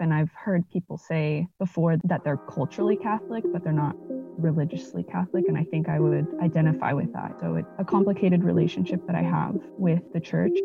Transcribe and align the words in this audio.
And 0.00 0.14
I've 0.14 0.32
heard 0.32 0.64
people 0.70 0.96
say 0.96 1.46
before 1.58 1.98
that 2.04 2.24
they're 2.24 2.38
culturally 2.38 2.96
Catholic, 2.96 3.44
but 3.52 3.62
they're 3.62 3.70
not 3.70 3.94
religiously 4.38 5.02
Catholic. 5.02 5.44
And 5.46 5.58
I 5.58 5.64
think 5.64 5.90
I 5.90 6.00
would 6.00 6.26
identify 6.42 6.94
with 6.94 7.12
that. 7.12 7.36
So 7.42 7.56
it's 7.56 7.68
a 7.78 7.84
complicated 7.84 8.42
relationship 8.42 9.06
that 9.06 9.14
I 9.14 9.20
have 9.20 9.58
with 9.76 10.00
the 10.14 10.20
church. 10.20 10.58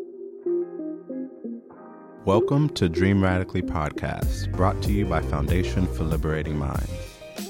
Welcome 2.23 2.69
to 2.75 2.87
Dream 2.87 3.21
Radically 3.21 3.61
podcast, 3.61 4.53
brought 4.53 4.81
to 4.83 4.93
you 4.93 5.05
by 5.05 5.21
Foundation 5.21 5.85
for 5.85 6.05
Liberating 6.05 6.57
Minds. 6.57 6.89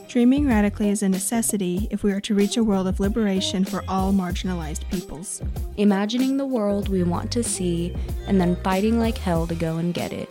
Dreaming 0.07 0.47
radically 0.47 0.89
is 0.89 1.03
a 1.03 1.09
necessity 1.09 1.87
if 1.91 2.01
we 2.01 2.11
are 2.13 2.21
to 2.21 2.33
reach 2.33 2.57
a 2.57 2.63
world 2.63 2.87
of 2.87 2.99
liberation 2.99 3.63
for 3.63 3.83
all 3.87 4.11
marginalized 4.11 4.89
peoples. 4.89 5.39
Imagining 5.77 6.37
the 6.37 6.47
world 6.47 6.89
we 6.89 7.03
want 7.03 7.31
to 7.33 7.43
see 7.43 7.95
and 8.25 8.41
then 8.41 8.55
fighting 8.63 8.97
like 8.97 9.19
hell 9.19 9.45
to 9.45 9.53
go 9.53 9.77
and 9.77 9.93
get 9.93 10.11
it. 10.11 10.29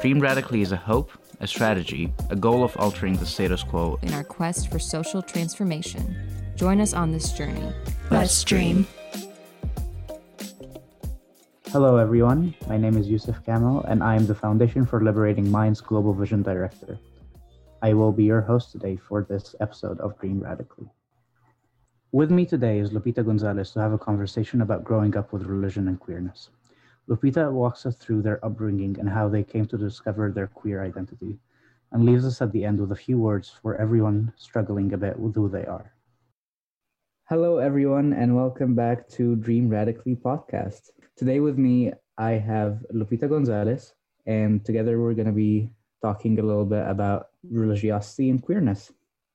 Dream 0.00 0.18
radically 0.18 0.62
is 0.62 0.72
a 0.72 0.78
hope, 0.78 1.10
a 1.40 1.46
strategy, 1.46 2.10
a 2.30 2.36
goal 2.36 2.64
of 2.64 2.74
altering 2.78 3.16
the 3.16 3.26
status 3.26 3.62
quo 3.62 3.98
in 4.00 4.14
our 4.14 4.24
quest 4.24 4.72
for 4.72 4.78
social 4.78 5.20
transformation. 5.20 6.16
Join 6.56 6.80
us 6.80 6.94
on 6.94 7.12
this 7.12 7.32
journey. 7.32 7.70
Let's 8.10 8.42
dream. 8.42 8.86
Hello, 11.66 11.98
everyone. 11.98 12.54
My 12.66 12.78
name 12.78 12.96
is 12.96 13.08
Yusuf 13.08 13.44
Kamel, 13.44 13.84
and 13.88 14.02
I 14.02 14.16
am 14.16 14.26
the 14.26 14.34
Foundation 14.34 14.86
for 14.86 15.04
Liberating 15.04 15.50
Minds 15.50 15.82
Global 15.82 16.14
Vision 16.14 16.42
Director. 16.42 16.98
I 17.82 17.92
will 17.92 18.10
be 18.10 18.24
your 18.24 18.40
host 18.40 18.72
today 18.72 18.96
for 18.96 19.26
this 19.28 19.54
episode 19.60 20.00
of 20.00 20.18
Dream 20.18 20.40
Radically. 20.40 20.88
With 22.12 22.30
me 22.30 22.46
today 22.46 22.78
is 22.78 22.88
Lupita 22.88 23.22
Gonzalez 23.22 23.72
to 23.72 23.80
have 23.80 23.92
a 23.92 23.98
conversation 23.98 24.62
about 24.62 24.82
growing 24.82 25.14
up 25.14 25.30
with 25.30 25.42
religion 25.42 25.88
and 25.88 26.00
queerness. 26.00 26.48
Lupita 27.10 27.50
walks 27.50 27.86
us 27.86 27.96
through 27.96 28.22
their 28.22 28.38
upbringing 28.44 28.96
and 29.00 29.08
how 29.08 29.28
they 29.28 29.42
came 29.42 29.66
to 29.66 29.76
discover 29.76 30.30
their 30.30 30.46
queer 30.46 30.84
identity, 30.84 31.40
and 31.90 32.06
leaves 32.06 32.24
us 32.24 32.40
at 32.40 32.52
the 32.52 32.64
end 32.64 32.78
with 32.78 32.92
a 32.92 33.02
few 33.04 33.18
words 33.18 33.50
for 33.60 33.74
everyone 33.74 34.32
struggling 34.36 34.92
a 34.92 34.96
bit 34.96 35.18
with 35.18 35.34
who 35.34 35.48
they 35.48 35.64
are. 35.64 35.92
Hello, 37.28 37.58
everyone, 37.58 38.12
and 38.12 38.36
welcome 38.36 38.76
back 38.76 39.08
to 39.08 39.34
Dream 39.34 39.68
Radically 39.68 40.14
podcast. 40.14 40.90
Today, 41.16 41.40
with 41.40 41.58
me, 41.58 41.92
I 42.16 42.32
have 42.32 42.86
Lupita 42.94 43.28
Gonzalez, 43.28 43.92
and 44.26 44.64
together 44.64 45.00
we're 45.00 45.14
going 45.14 45.26
to 45.26 45.32
be 45.32 45.72
talking 46.02 46.38
a 46.38 46.44
little 46.44 46.64
bit 46.64 46.86
about 46.86 47.30
religiosity 47.50 48.30
and 48.30 48.40
queerness. 48.40 48.92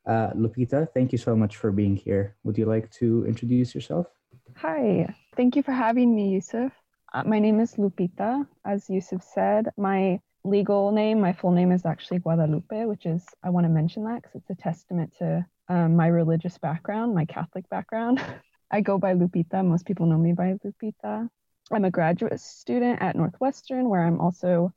Uh, 0.07 0.29
Lupita, 0.31 0.87
thank 0.93 1.11
you 1.11 1.17
so 1.17 1.35
much 1.35 1.57
for 1.57 1.73
being 1.73 1.97
here. 1.97 2.37
Would 2.45 2.57
you 2.57 2.67
like 2.67 2.89
to 2.91 3.25
introduce 3.25 3.75
yourself? 3.75 4.07
Hi, 4.55 5.13
thank 5.35 5.57
you 5.57 5.63
for 5.63 5.73
having 5.73 6.15
me, 6.15 6.29
Yusuf. 6.29 6.71
Uh, 7.15 7.23
my 7.25 7.39
name 7.39 7.61
is 7.61 7.75
Lupita. 7.75 8.45
As 8.65 8.89
Yusuf 8.89 9.23
said, 9.23 9.69
my 9.77 10.19
legal 10.43 10.91
name, 10.91 11.21
my 11.21 11.31
full 11.31 11.51
name 11.51 11.71
is 11.71 11.85
actually 11.85 12.19
Guadalupe, 12.19 12.83
which 12.83 13.05
is, 13.05 13.25
I 13.41 13.51
want 13.51 13.63
to 13.63 13.69
mention 13.69 14.03
that 14.03 14.21
because 14.21 14.35
it's 14.35 14.49
a 14.49 14.61
testament 14.61 15.13
to 15.19 15.45
um, 15.69 15.95
my 15.95 16.07
religious 16.07 16.57
background, 16.57 17.15
my 17.15 17.23
Catholic 17.23 17.69
background. 17.69 18.21
I 18.71 18.81
go 18.81 18.97
by 18.97 19.13
Lupita. 19.13 19.63
Most 19.63 19.85
people 19.85 20.07
know 20.07 20.17
me 20.17 20.33
by 20.33 20.55
Lupita. 20.65 21.29
I'm 21.71 21.85
a 21.85 21.89
graduate 21.89 22.37
student 22.41 23.01
at 23.01 23.15
Northwestern, 23.15 23.87
where 23.87 24.03
I'm 24.03 24.19
also 24.19 24.73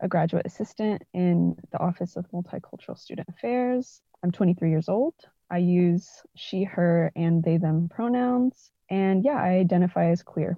a 0.00 0.08
graduate 0.08 0.46
assistant 0.46 1.02
in 1.12 1.54
the 1.70 1.80
Office 1.80 2.16
of 2.16 2.24
Multicultural 2.30 2.98
Student 2.98 3.28
Affairs. 3.28 4.00
I'm 4.22 4.30
23 4.30 4.70
years 4.70 4.88
old. 4.88 5.16
I 5.50 5.58
use 5.58 6.08
she, 6.34 6.64
her, 6.64 7.12
and 7.14 7.44
they, 7.44 7.58
them 7.58 7.90
pronouns. 7.90 8.70
And 8.88 9.22
yeah, 9.22 9.36
I 9.36 9.58
identify 9.58 10.06
as 10.12 10.22
queer. 10.22 10.56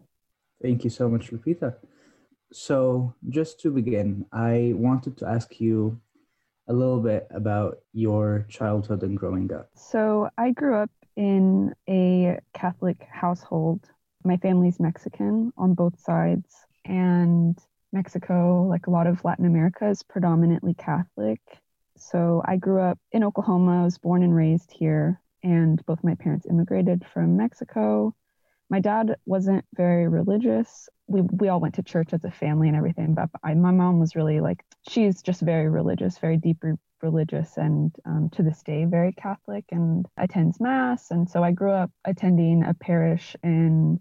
Thank 0.62 0.85
you 0.85 0.91
so 0.91 1.09
much, 1.09 1.31
Lupita. 1.31 1.77
So, 2.53 3.15
just 3.29 3.61
to 3.61 3.71
begin, 3.71 4.25
I 4.33 4.73
wanted 4.75 5.17
to 5.19 5.29
ask 5.29 5.61
you 5.61 6.01
a 6.69 6.73
little 6.73 7.01
bit 7.01 7.27
about 7.31 7.79
your 7.93 8.47
childhood 8.49 9.03
and 9.03 9.17
growing 9.19 9.53
up. 9.53 9.71
So, 9.75 10.29
I 10.39 10.53
grew 10.53 10.77
up 10.77 10.91
in 11.17 11.75
a 11.89 12.39
Catholic 12.55 13.07
household. 13.11 13.89
My 14.25 14.37
family's 14.37 14.81
Mexican 14.81 15.53
on 15.56 15.75
both 15.75 15.99
sides, 16.00 16.55
and 16.84 17.59
Mexico, 17.93 18.66
like 18.69 18.87
a 18.87 18.91
lot 18.91 19.06
of 19.06 19.25
Latin 19.25 19.47
America, 19.47 19.89
is 19.89 20.03
predominantly 20.03 20.75
Catholic. 20.75 21.41
So 21.97 22.43
I 22.45 22.56
grew 22.56 22.81
up 22.81 22.99
in 23.12 23.25
Oklahoma. 23.25 23.81
I 23.81 23.84
was 23.84 23.99
born 23.99 24.22
and 24.22 24.34
raised 24.34 24.71
here, 24.71 25.21
and 25.43 25.84
both 25.87 26.05
my 26.05 26.15
parents 26.15 26.47
immigrated 26.47 27.05
from 27.12 27.37
Mexico. 27.37 28.15
My 28.69 28.81
dad 28.81 29.16
wasn't 29.27 29.65
very 29.75 30.09
religious. 30.09 30.88
We, 31.06 31.22
we 31.22 31.49
all 31.49 31.60
went 31.60 31.75
to 31.77 31.82
church 31.82 32.12
as 32.12 32.25
a 32.25 32.31
family 32.31 32.69
and 32.69 32.77
everything, 32.77 33.15
but 33.15 33.31
I, 33.43 33.54
my 33.54 33.71
mom 33.71 34.00
was 34.00 34.16
really 34.16 34.41
like, 34.41 34.65
she's 34.88 35.22
just 35.22 35.41
very 35.41 35.69
religious, 35.69 36.19
very 36.19 36.37
deeply 36.37 36.72
religious, 37.03 37.56
and 37.56 37.94
um, 38.04 38.28
to 38.32 38.43
this 38.43 38.62
day, 38.62 38.84
very 38.84 39.12
Catholic 39.12 39.65
and 39.71 40.06
attends 40.16 40.60
Mass. 40.60 41.10
And 41.10 41.28
so 41.28 41.43
I 41.43 41.53
grew 41.53 41.71
up 41.71 41.91
attending 42.04 42.65
a 42.65 42.75
parish 42.75 43.37
in 43.43 44.00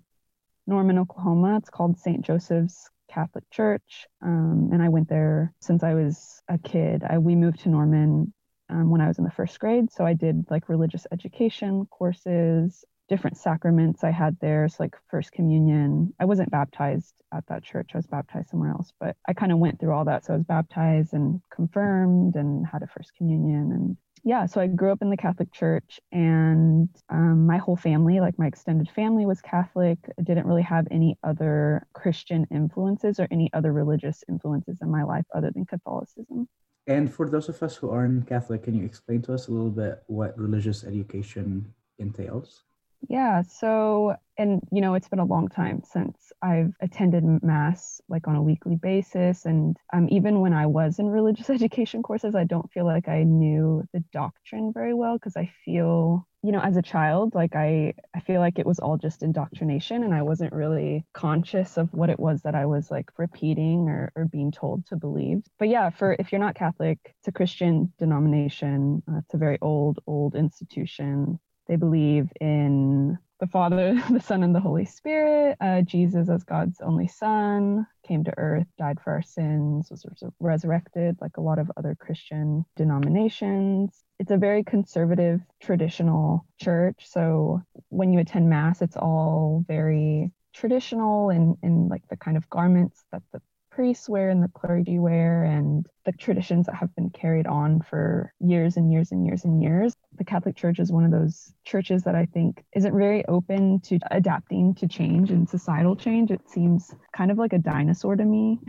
Norman, 0.67 0.97
Oklahoma. 0.97 1.57
It's 1.57 1.69
called 1.69 1.99
St. 1.99 2.25
Joseph's 2.25 2.89
Catholic 3.09 3.43
Church, 3.51 4.07
um, 4.21 4.69
and 4.73 4.81
I 4.81 4.89
went 4.89 5.09
there 5.09 5.53
since 5.61 5.83
I 5.83 5.93
was 5.93 6.41
a 6.47 6.57
kid. 6.57 7.03
I, 7.07 7.19
we 7.19 7.35
moved 7.35 7.59
to 7.61 7.69
Norman 7.69 8.33
um, 8.69 8.89
when 8.89 9.01
I 9.01 9.07
was 9.07 9.19
in 9.19 9.23
the 9.23 9.31
first 9.31 9.59
grade, 9.59 9.91
so 9.91 10.05
I 10.05 10.13
did 10.13 10.45
like 10.49 10.69
religious 10.69 11.05
education 11.11 11.85
courses, 11.85 12.83
different 13.07 13.37
sacraments 13.37 14.03
I 14.03 14.11
had 14.11 14.37
there, 14.39 14.67
so 14.67 14.77
like 14.79 14.95
First 15.09 15.31
Communion. 15.31 16.13
I 16.19 16.25
wasn't 16.25 16.51
baptized 16.51 17.13
at 17.33 17.45
that 17.47 17.63
church; 17.63 17.91
I 17.93 17.97
was 17.97 18.07
baptized 18.07 18.49
somewhere 18.49 18.71
else, 18.71 18.93
but 18.99 19.15
I 19.27 19.33
kind 19.33 19.51
of 19.51 19.59
went 19.59 19.79
through 19.79 19.93
all 19.93 20.05
that. 20.05 20.25
So 20.25 20.33
I 20.33 20.37
was 20.37 20.45
baptized 20.45 21.13
and 21.13 21.41
confirmed, 21.53 22.35
and 22.35 22.65
had 22.65 22.83
a 22.83 22.87
First 22.87 23.13
Communion, 23.17 23.71
and 23.71 23.97
yeah, 24.25 24.47
so 24.47 24.59
I 24.59 24.65
grew 24.65 24.91
up 24.91 25.03
in 25.03 25.11
the 25.11 25.17
Catholic 25.17 25.53
Church, 25.53 25.99
and 26.11 26.89
um, 27.09 27.45
my 27.45 27.57
whole 27.57 27.75
family, 27.75 28.19
like 28.19 28.39
my 28.39 28.47
extended 28.47 28.89
family, 28.89 29.27
was 29.27 29.39
Catholic. 29.39 29.99
I 30.19 30.23
didn't 30.23 30.47
really 30.47 30.63
have 30.63 30.87
any 30.89 31.15
other 31.23 31.85
Christian 31.93 32.47
influences 32.49 33.19
or 33.19 33.27
any 33.29 33.51
other 33.53 33.71
religious 33.71 34.23
influences 34.27 34.79
in 34.81 34.89
my 34.89 35.03
life 35.03 35.25
other 35.35 35.51
than 35.51 35.65
Catholicism. 35.65 36.49
And 36.87 37.13
for 37.13 37.29
those 37.29 37.49
of 37.49 37.61
us 37.61 37.75
who 37.75 37.91
aren't 37.91 38.27
Catholic, 38.27 38.63
can 38.63 38.73
you 38.73 38.83
explain 38.83 39.21
to 39.23 39.33
us 39.33 39.47
a 39.47 39.51
little 39.51 39.69
bit 39.69 40.01
what 40.07 40.35
religious 40.39 40.83
education 40.83 41.71
entails? 41.99 42.63
Yeah. 43.07 43.43
So, 43.43 44.15
and 44.37 44.61
you 44.71 44.81
know, 44.81 44.95
it's 44.95 45.07
been 45.07 45.19
a 45.19 45.25
long 45.25 45.47
time 45.47 45.81
since 45.83 46.31
I've 46.41 46.73
attended 46.81 47.23
Mass 47.43 48.01
like 48.09 48.27
on 48.27 48.35
a 48.35 48.41
weekly 48.41 48.75
basis. 48.75 49.45
And 49.45 49.77
um, 49.93 50.07
even 50.09 50.39
when 50.41 50.53
I 50.53 50.65
was 50.65 50.99
in 50.99 51.07
religious 51.07 51.49
education 51.51 52.01
courses, 52.03 52.35
I 52.35 52.45
don't 52.45 52.71
feel 52.71 52.85
like 52.85 53.07
I 53.07 53.23
knew 53.23 53.83
the 53.93 54.03
doctrine 54.11 54.71
very 54.73 54.93
well 54.93 55.17
because 55.17 55.37
I 55.37 55.51
feel, 55.63 56.27
you 56.41 56.51
know, 56.51 56.59
as 56.61 56.77
a 56.77 56.81
child, 56.81 57.35
like 57.35 57.55
I, 57.55 57.93
I 58.15 58.19
feel 58.21 58.41
like 58.41 58.57
it 58.59 58.65
was 58.65 58.79
all 58.79 58.97
just 58.97 59.23
indoctrination 59.23 60.03
and 60.03 60.13
I 60.13 60.23
wasn't 60.23 60.53
really 60.53 61.05
conscious 61.13 61.77
of 61.77 61.93
what 61.93 62.09
it 62.09 62.19
was 62.19 62.41
that 62.41 62.55
I 62.55 62.65
was 62.65 62.89
like 62.89 63.09
repeating 63.17 63.87
or, 63.87 64.11
or 64.15 64.25
being 64.25 64.51
told 64.51 64.85
to 64.87 64.95
believe. 64.95 65.43
But 65.59 65.69
yeah, 65.69 65.91
for 65.91 66.15
if 66.17 66.31
you're 66.31 66.41
not 66.41 66.55
Catholic, 66.55 66.99
it's 67.19 67.27
a 67.27 67.31
Christian 67.31 67.93
denomination. 67.99 69.03
Uh, 69.09 69.19
it's 69.19 69.33
a 69.33 69.37
very 69.37 69.59
old, 69.61 69.99
old 70.07 70.35
institution 70.35 71.39
they 71.67 71.75
believe 71.75 72.31
in 72.39 73.17
the 73.39 73.47
Father, 73.47 74.01
the 74.09 74.19
Son, 74.19 74.43
and 74.43 74.55
the 74.55 74.59
Holy 74.59 74.85
Spirit. 74.85 75.57
Uh, 75.59 75.81
Jesus, 75.81 76.29
as 76.29 76.43
God's 76.43 76.79
only 76.81 77.07
Son, 77.07 77.85
came 78.07 78.23
to 78.23 78.33
earth, 78.37 78.67
died 78.77 78.99
for 79.03 79.13
our 79.13 79.21
sins, 79.21 79.89
was 79.89 80.05
resurrected, 80.39 81.17
like 81.21 81.37
a 81.37 81.41
lot 81.41 81.59
of 81.59 81.71
other 81.77 81.95
Christian 81.99 82.65
denominations. 82.75 84.03
It's 84.19 84.31
a 84.31 84.37
very 84.37 84.63
conservative, 84.63 85.41
traditional 85.61 86.45
church. 86.61 87.05
So 87.07 87.61
when 87.89 88.13
you 88.13 88.19
attend 88.19 88.49
Mass, 88.49 88.81
it's 88.81 88.97
all 88.97 89.63
very 89.67 90.31
traditional 90.53 91.29
and 91.29 91.57
in, 91.63 91.69
in 91.69 91.87
like 91.89 92.07
the 92.09 92.15
kind 92.15 92.37
of 92.37 92.49
garments 92.49 93.03
that 93.11 93.21
the 93.33 93.41
priests 93.75 94.07
wear 94.07 94.29
and 94.29 94.41
the 94.41 94.47
clergy 94.47 94.99
wear 94.99 95.43
and 95.43 95.85
the 96.05 96.11
traditions 96.13 96.65
that 96.65 96.75
have 96.75 96.95
been 96.95 97.09
carried 97.09 97.45
on 97.45 97.81
for 97.81 98.33
years 98.39 98.77
and 98.77 98.91
years 98.91 99.11
and 99.11 99.25
years 99.25 99.43
and 99.43 99.61
years. 99.61 99.93
The 100.17 100.23
Catholic 100.23 100.55
Church 100.55 100.79
is 100.79 100.93
one 100.93 101.03
of 101.03 101.11
those 101.11 101.53
churches 101.65 102.03
that 102.03 102.15
I 102.15 102.25
think 102.25 102.63
isn't 102.73 102.97
very 102.97 103.25
open 103.25 103.81
to 103.81 103.99
adapting 104.11 104.73
to 104.75 104.87
change 104.87 105.29
and 105.29 105.47
societal 105.47 105.95
change. 105.95 106.31
It 106.31 106.49
seems 106.49 106.95
kind 107.11 107.31
of 107.31 107.37
like 107.37 107.51
a 107.51 107.57
dinosaur 107.57 108.15
to 108.15 108.23
me. 108.23 108.59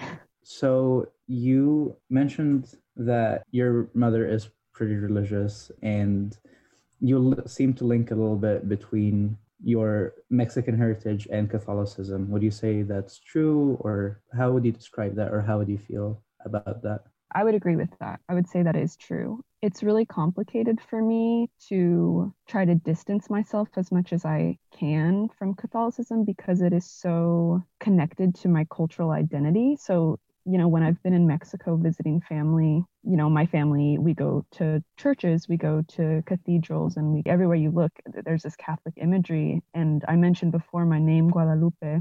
So 0.42 1.08
you 1.26 1.96
mentioned 2.10 2.74
that 2.96 3.44
your 3.52 3.88
mother 3.94 4.26
is 4.26 4.50
pretty 4.72 4.96
religious 4.96 5.70
and 5.82 6.36
you 7.00 7.42
seem 7.46 7.74
to 7.74 7.84
link 7.84 8.10
a 8.10 8.14
little 8.14 8.36
bit 8.36 8.68
between 8.68 9.38
your 9.62 10.14
Mexican 10.30 10.76
heritage 10.76 11.26
and 11.30 11.50
Catholicism. 11.50 12.30
Would 12.30 12.42
you 12.42 12.50
say 12.50 12.82
that's 12.82 13.18
true, 13.18 13.76
or 13.80 14.22
how 14.36 14.52
would 14.52 14.64
you 14.64 14.72
describe 14.72 15.14
that, 15.16 15.32
or 15.32 15.40
how 15.40 15.58
would 15.58 15.68
you 15.68 15.78
feel 15.78 16.22
about 16.44 16.82
that? 16.82 17.04
I 17.34 17.44
would 17.44 17.54
agree 17.54 17.76
with 17.76 17.90
that. 18.00 18.20
I 18.28 18.34
would 18.34 18.48
say 18.48 18.62
that 18.62 18.76
is 18.76 18.96
true. 18.96 19.42
It's 19.60 19.82
really 19.82 20.06
complicated 20.06 20.80
for 20.88 21.02
me 21.02 21.50
to 21.68 22.32
try 22.46 22.64
to 22.64 22.74
distance 22.76 23.28
myself 23.28 23.68
as 23.76 23.90
much 23.90 24.12
as 24.12 24.24
I 24.24 24.58
can 24.72 25.28
from 25.36 25.54
Catholicism 25.54 26.24
because 26.24 26.62
it 26.62 26.72
is 26.72 26.88
so 26.88 27.64
connected 27.80 28.34
to 28.36 28.48
my 28.48 28.64
cultural 28.70 29.10
identity. 29.10 29.76
So 29.78 30.18
you 30.46 30.58
know, 30.58 30.68
when 30.68 30.84
I've 30.84 31.02
been 31.02 31.12
in 31.12 31.26
Mexico 31.26 31.76
visiting 31.76 32.20
family, 32.20 32.84
you 33.02 33.16
know, 33.16 33.28
my 33.28 33.46
family, 33.46 33.98
we 33.98 34.14
go 34.14 34.44
to 34.52 34.82
churches, 34.96 35.48
we 35.48 35.56
go 35.56 35.82
to 35.96 36.22
cathedrals, 36.24 36.96
and 36.96 37.12
we 37.12 37.22
everywhere 37.26 37.56
you 37.56 37.72
look, 37.72 37.90
there's 38.24 38.44
this 38.44 38.54
Catholic 38.54 38.94
imagery. 38.96 39.62
And 39.74 40.04
I 40.06 40.14
mentioned 40.14 40.52
before 40.52 40.86
my 40.86 41.00
name, 41.00 41.30
Guadalupe. 41.30 42.00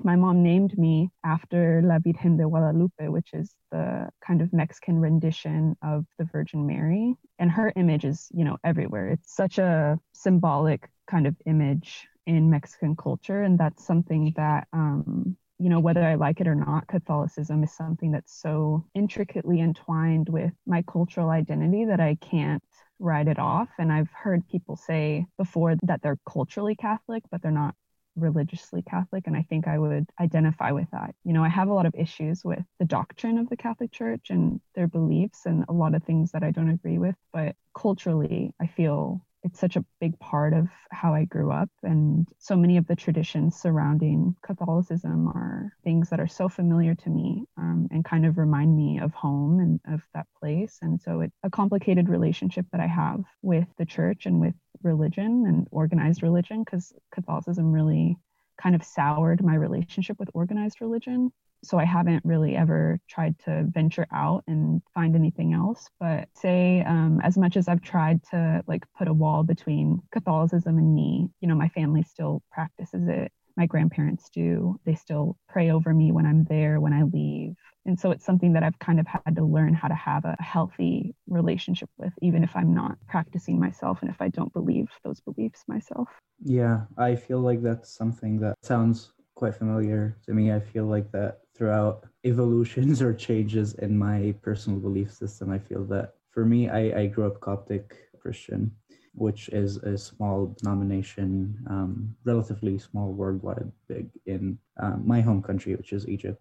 My 0.00 0.16
mom 0.16 0.42
named 0.42 0.78
me 0.78 1.10
after 1.24 1.82
La 1.84 1.98
Virgen 1.98 2.36
de 2.36 2.44
Guadalupe, 2.44 3.08
which 3.08 3.30
is 3.34 3.54
the 3.70 4.08
kind 4.24 4.40
of 4.40 4.52
Mexican 4.52 4.98
rendition 5.00 5.76
of 5.82 6.06
the 6.18 6.24
Virgin 6.24 6.66
Mary. 6.66 7.16
And 7.38 7.50
her 7.50 7.72
image 7.76 8.04
is, 8.04 8.28
you 8.32 8.44
know, 8.44 8.56
everywhere. 8.64 9.08
It's 9.08 9.34
such 9.34 9.58
a 9.58 9.98
symbolic 10.12 10.88
kind 11.10 11.26
of 11.26 11.36
image 11.46 12.06
in 12.26 12.48
Mexican 12.48 12.96
culture. 12.96 13.42
And 13.42 13.58
that's 13.58 13.84
something 13.84 14.32
that, 14.36 14.68
um, 14.72 15.36
you 15.58 15.68
know, 15.68 15.80
whether 15.80 16.04
I 16.04 16.14
like 16.14 16.40
it 16.40 16.46
or 16.46 16.54
not, 16.54 16.86
Catholicism 16.86 17.64
is 17.64 17.72
something 17.72 18.12
that's 18.12 18.32
so 18.40 18.84
intricately 18.94 19.60
entwined 19.60 20.28
with 20.28 20.52
my 20.66 20.82
cultural 20.82 21.30
identity 21.30 21.84
that 21.86 22.00
I 22.00 22.16
can't 22.20 22.62
write 23.00 23.28
it 23.28 23.38
off. 23.38 23.68
And 23.78 23.92
I've 23.92 24.10
heard 24.10 24.48
people 24.48 24.76
say 24.76 25.26
before 25.36 25.76
that 25.82 26.00
they're 26.02 26.18
culturally 26.28 26.76
Catholic, 26.76 27.24
but 27.30 27.42
they're 27.42 27.50
not 27.50 27.74
religiously 28.14 28.82
Catholic. 28.82 29.26
And 29.26 29.36
I 29.36 29.42
think 29.48 29.66
I 29.66 29.78
would 29.78 30.08
identify 30.20 30.70
with 30.72 30.88
that. 30.92 31.14
You 31.24 31.32
know, 31.32 31.44
I 31.44 31.48
have 31.48 31.68
a 31.68 31.74
lot 31.74 31.86
of 31.86 31.94
issues 31.96 32.44
with 32.44 32.62
the 32.78 32.84
doctrine 32.84 33.38
of 33.38 33.48
the 33.48 33.56
Catholic 33.56 33.90
Church 33.90 34.30
and 34.30 34.60
their 34.74 34.88
beliefs 34.88 35.46
and 35.46 35.64
a 35.68 35.72
lot 35.72 35.94
of 35.94 36.04
things 36.04 36.32
that 36.32 36.42
I 36.44 36.50
don't 36.50 36.70
agree 36.70 36.98
with. 36.98 37.16
But 37.32 37.56
culturally, 37.74 38.52
I 38.60 38.66
feel 38.66 39.24
it's 39.44 39.60
such 39.60 39.76
a 39.76 39.84
big 40.00 40.18
part 40.18 40.52
of 40.52 40.68
how 40.90 41.14
I 41.14 41.24
grew 41.24 41.50
up. 41.52 41.70
And 41.82 42.26
so 42.38 42.56
many 42.56 42.76
of 42.76 42.86
the 42.86 42.96
traditions 42.96 43.56
surrounding 43.56 44.34
Catholicism 44.42 45.28
are 45.28 45.72
things 45.84 46.10
that 46.10 46.20
are 46.20 46.26
so 46.26 46.48
familiar 46.48 46.94
to 46.96 47.10
me 47.10 47.44
um, 47.56 47.88
and 47.90 48.04
kind 48.04 48.26
of 48.26 48.36
remind 48.36 48.76
me 48.76 48.98
of 48.98 49.12
home 49.14 49.60
and 49.60 49.80
of 49.94 50.02
that 50.14 50.26
place. 50.40 50.78
And 50.82 51.00
so 51.00 51.20
it's 51.20 51.36
a 51.42 51.50
complicated 51.50 52.08
relationship 52.08 52.66
that 52.72 52.80
I 52.80 52.86
have 52.86 53.24
with 53.42 53.68
the 53.78 53.86
church 53.86 54.26
and 54.26 54.40
with 54.40 54.54
religion 54.82 55.44
and 55.46 55.66
organized 55.70 56.22
religion 56.22 56.64
because 56.64 56.92
Catholicism 57.12 57.72
really 57.72 58.16
kind 58.60 58.74
of 58.74 58.82
soured 58.82 59.42
my 59.42 59.54
relationship 59.54 60.18
with 60.18 60.30
organized 60.34 60.80
religion 60.80 61.32
so 61.64 61.78
I 61.78 61.84
haven't 61.84 62.24
really 62.24 62.56
ever 62.56 63.00
tried 63.08 63.38
to 63.40 63.64
venture 63.68 64.06
out 64.12 64.44
and 64.46 64.82
find 64.94 65.14
anything 65.14 65.54
else. 65.54 65.88
But 65.98 66.28
say, 66.34 66.82
um, 66.86 67.20
as 67.22 67.36
much 67.36 67.56
as 67.56 67.68
I've 67.68 67.82
tried 67.82 68.22
to 68.30 68.62
like 68.66 68.84
put 68.96 69.08
a 69.08 69.12
wall 69.12 69.42
between 69.42 70.00
Catholicism 70.12 70.78
and 70.78 70.94
me, 70.94 71.28
you 71.40 71.48
know, 71.48 71.54
my 71.54 71.68
family 71.68 72.02
still 72.02 72.42
practices 72.50 73.08
it. 73.08 73.32
My 73.56 73.66
grandparents 73.66 74.30
do. 74.30 74.78
They 74.84 74.94
still 74.94 75.36
pray 75.48 75.70
over 75.70 75.92
me 75.92 76.12
when 76.12 76.26
I'm 76.26 76.44
there, 76.44 76.80
when 76.80 76.92
I 76.92 77.02
leave. 77.02 77.54
And 77.86 77.98
so 77.98 78.10
it's 78.10 78.24
something 78.24 78.52
that 78.52 78.62
I've 78.62 78.78
kind 78.78 79.00
of 79.00 79.06
had 79.06 79.34
to 79.36 79.44
learn 79.44 79.74
how 79.74 79.88
to 79.88 79.94
have 79.94 80.24
a 80.24 80.36
healthy 80.40 81.14
relationship 81.26 81.88
with, 81.98 82.12
even 82.22 82.44
if 82.44 82.54
I'm 82.54 82.72
not 82.72 82.98
practicing 83.08 83.58
myself 83.58 83.98
and 84.02 84.10
if 84.10 84.20
I 84.20 84.28
don't 84.28 84.52
believe 84.52 84.88
those 85.02 85.20
beliefs 85.20 85.64
myself. 85.66 86.08
Yeah, 86.44 86.82
I 86.96 87.16
feel 87.16 87.40
like 87.40 87.62
that's 87.62 87.90
something 87.90 88.38
that 88.40 88.54
sounds 88.62 89.12
quite 89.34 89.54
familiar 89.54 90.18
to 90.26 90.34
me. 90.34 90.52
I 90.52 90.60
feel 90.60 90.84
like 90.84 91.10
that 91.12 91.38
throughout 91.58 92.06
evolutions 92.24 93.02
or 93.02 93.12
changes 93.12 93.74
in 93.74 93.98
my 93.98 94.32
personal 94.42 94.78
belief 94.78 95.12
system, 95.12 95.50
I 95.50 95.58
feel 95.58 95.84
that 95.86 96.14
for 96.30 96.44
me, 96.46 96.68
I, 96.68 97.00
I 97.00 97.06
grew 97.06 97.26
up 97.26 97.40
Coptic 97.40 97.96
Christian, 98.20 98.70
which 99.12 99.48
is 99.48 99.78
a 99.78 99.98
small 99.98 100.54
denomination, 100.62 101.58
um, 101.68 102.14
relatively 102.24 102.78
small 102.78 103.12
worldwide, 103.12 103.72
big 103.88 104.08
in 104.26 104.56
um, 104.80 105.02
my 105.04 105.20
home 105.20 105.42
country, 105.42 105.74
which 105.74 105.92
is 105.92 106.06
Egypt. 106.06 106.40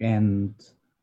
And 0.00 0.54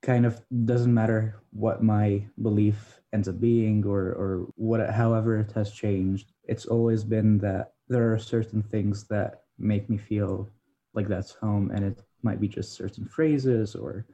kind 0.02 0.26
of 0.26 0.42
doesn't 0.66 0.94
matter 0.94 1.40
what 1.52 1.84
my 1.84 2.26
belief 2.42 3.00
ends 3.14 3.28
up 3.28 3.40
being 3.40 3.86
or, 3.86 4.02
or 4.14 4.48
what, 4.56 4.90
however 4.90 5.40
it 5.40 5.52
has 5.52 5.72
changed. 5.72 6.32
It's 6.46 6.66
always 6.66 7.04
been 7.04 7.38
that 7.40 7.74
there 7.88 8.12
are 8.12 8.18
certain 8.18 8.64
things 8.64 9.04
that 9.10 9.44
make 9.60 9.88
me 9.88 9.98
feel 9.98 10.50
like 10.94 11.08
that's 11.08 11.32
home 11.34 11.72
and 11.74 11.84
it 11.86 12.02
might 12.24 12.40
be 12.42 12.48
just 12.48 12.74
certain 12.74 13.06
phrases 13.06 13.76
or 13.76 14.06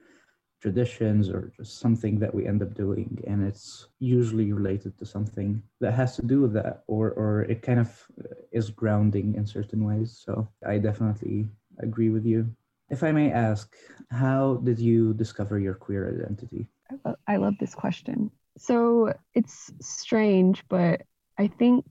traditions 0.62 1.30
or 1.30 1.52
just 1.56 1.80
something 1.80 2.18
that 2.20 2.34
we 2.34 2.48
end 2.48 2.64
up 2.64 2.74
doing 2.74 3.20
and 3.28 3.46
it's 3.46 3.88
usually 4.00 4.52
related 4.52 4.98
to 4.98 5.06
something 5.06 5.62
that 5.80 5.94
has 5.94 6.16
to 6.16 6.24
do 6.24 6.42
with 6.42 6.54
that 6.54 6.84
or 6.88 7.12
or 7.12 7.42
it 7.44 7.62
kind 7.62 7.80
of 7.80 7.90
uh, 8.24 8.34
is 8.52 8.70
grounding 8.72 9.36
in 9.36 9.46
certain 9.46 9.84
ways. 9.84 10.20
So 10.26 10.48
i 10.66 10.78
definitely 10.80 11.48
agree 11.80 12.10
with 12.10 12.26
you. 12.26 12.50
If 12.90 13.04
i 13.04 13.12
may 13.12 13.32
ask 13.32 13.76
how 14.10 14.56
did 14.64 14.80
you 14.80 15.14
discover 15.14 15.60
your 15.60 15.76
queer 15.76 16.04
identity? 16.10 16.68
I 16.90 16.96
love, 17.06 17.18
I 17.28 17.36
love 17.38 17.56
this 17.60 17.76
question. 17.76 18.32
So 18.58 19.14
it's 19.36 19.72
strange 19.82 20.64
but 20.68 21.04
i 21.38 21.46
think 21.48 21.86